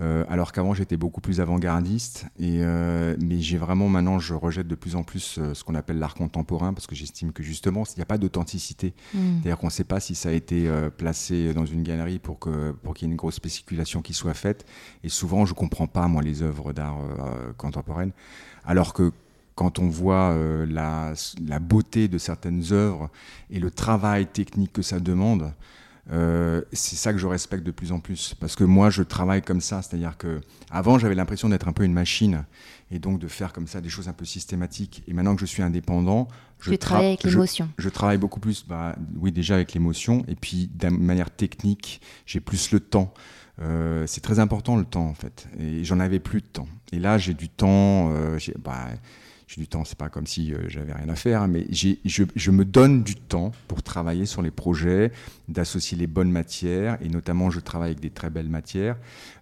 [0.00, 2.26] Euh, alors qu'avant j'étais beaucoup plus avant-gardiste.
[2.38, 5.74] Et, euh, mais j'ai vraiment maintenant, je rejette de plus en plus euh, ce qu'on
[5.74, 8.94] appelle l'art contemporain parce que j'estime que justement, il n'y a pas d'authenticité.
[9.12, 9.18] Mm.
[9.18, 12.72] C'est-à-dire qu'on ne sait pas si ça a été placé dans une galerie pour qu'il
[12.82, 14.64] pour qu'il y ait une grosse spéculation qui soit faite.
[15.04, 16.98] Et souvent, je ne comprends pas, moi, les œuvres d'art
[17.56, 18.12] contemporaine.
[18.64, 19.12] Alors que
[19.54, 20.36] quand on voit
[20.66, 21.12] la,
[21.46, 23.10] la, beauté de certaines œuvres
[23.50, 25.52] et le travail technique que ça demande,
[26.12, 29.42] euh, c'est ça que je respecte de plus en plus parce que moi je travaille
[29.42, 30.40] comme ça, c'est-à-dire que
[30.70, 32.44] avant j'avais l'impression d'être un peu une machine
[32.90, 35.04] et donc de faire comme ça des choses un peu systématiques.
[35.06, 36.26] Et maintenant que je suis indépendant,
[36.58, 37.68] je travaille avec l'émotion.
[37.78, 42.40] Je, travaille beaucoup plus, bah, oui déjà avec l'émotion et puis d'une manière technique, j'ai
[42.40, 43.14] plus le temps.
[43.62, 46.68] Euh, c'est très important le temps en fait et j'en avais plus de temps.
[46.92, 48.10] Et là j'ai du temps.
[48.12, 48.88] Euh, bah,
[49.46, 51.96] j'ai du temps, c'est pas comme si j'avais rien à faire, mais je,
[52.36, 55.10] je, me donne du temps pour travailler sur les projets,
[55.50, 58.96] d'associer les bonnes matières, et notamment je travaille avec des très belles matières,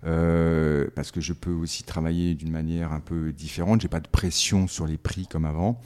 [0.04, 4.08] euh, parce que je peux aussi travailler d'une manière un peu différente, j'ai pas de
[4.08, 5.80] pression sur les prix comme avant.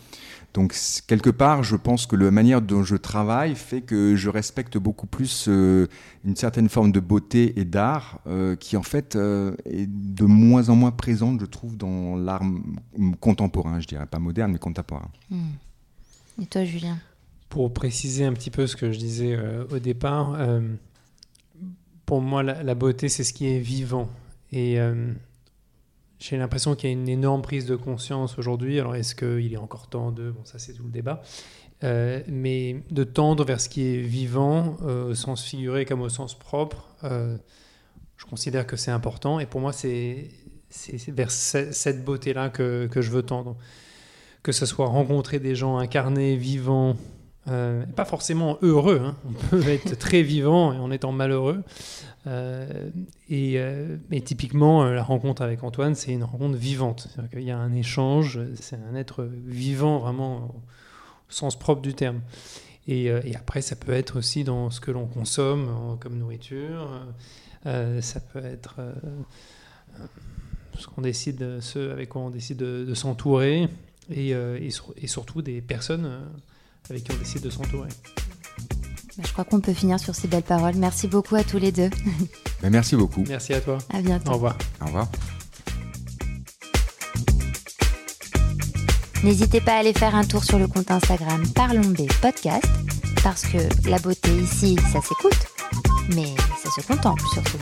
[0.54, 4.76] Donc quelque part, je pense que la manière dont je travaille fait que je respecte
[4.76, 5.86] beaucoup plus euh,
[6.24, 10.76] une certaine forme de beauté et d'art euh, qui en fait est de moins en
[10.76, 12.42] moins présente, je trouve, dans l'art
[13.20, 15.10] contemporain, je dirais pas moderne, mais contemporain.
[15.30, 15.52] Hmm.
[16.40, 16.98] Et toi, Julien?
[17.52, 19.38] Pour préciser un petit peu ce que je disais
[19.70, 20.38] au départ,
[22.06, 24.08] pour moi, la, beauté, c'est ce qui est vivant.
[24.52, 24.78] Et
[26.18, 28.80] j'ai l'impression qu'il y a une énorme prise de conscience aujourd'hui.
[28.80, 30.30] Alors, est-ce qu'il est encore temps de.
[30.30, 31.20] Bon, ça, c'est tout le débat.
[31.84, 36.08] Euh, mais de tendre vers ce qui est vivant, euh, au sens figuré comme au
[36.08, 37.36] sens propre, euh,
[38.16, 39.40] je considère que c'est important.
[39.40, 40.28] Et pour moi, c'est
[41.08, 43.56] vers cette beauté-là que, que, je veux tendre.
[44.44, 46.96] Que ce soit rencontrer des gens incarnés, vivants,
[47.46, 49.00] pas forcément heureux.
[49.04, 49.16] Hein.
[49.28, 51.62] On peut être très vivant en étant malheureux.
[52.26, 52.90] Euh,
[53.28, 57.08] et, euh, typiquement, euh, la rencontre avec Antoine, c'est une rencontre vivante.
[57.32, 60.54] Il y a un échange, c'est un être vivant vraiment
[61.28, 62.20] au sens propre du terme.
[62.88, 66.90] Et, après, ça peut être aussi dans ce que l'on consomme comme nourriture.
[67.64, 68.80] ça peut être
[70.76, 73.68] ce qu'on décide, avec quoi on décide de, s'entourer,
[74.10, 76.10] et, et, surtout des personnes
[76.90, 77.88] avec qui on décide de s'entourer.
[79.16, 80.74] Bah, je crois qu'on peut finir sur ces belles paroles.
[80.76, 81.90] Merci beaucoup à tous les deux.
[82.62, 83.24] Bah, merci beaucoup.
[83.28, 83.78] Merci à toi.
[83.92, 84.30] À bientôt.
[84.30, 84.56] Au revoir.
[84.80, 85.08] Au revoir.
[89.24, 92.66] N'hésitez pas à aller faire un tour sur le compte Instagram Parlons B Podcast,
[93.22, 93.58] parce que
[93.88, 95.46] la beauté ici, ça s'écoute,
[96.14, 97.58] mais ça se contemple surtout.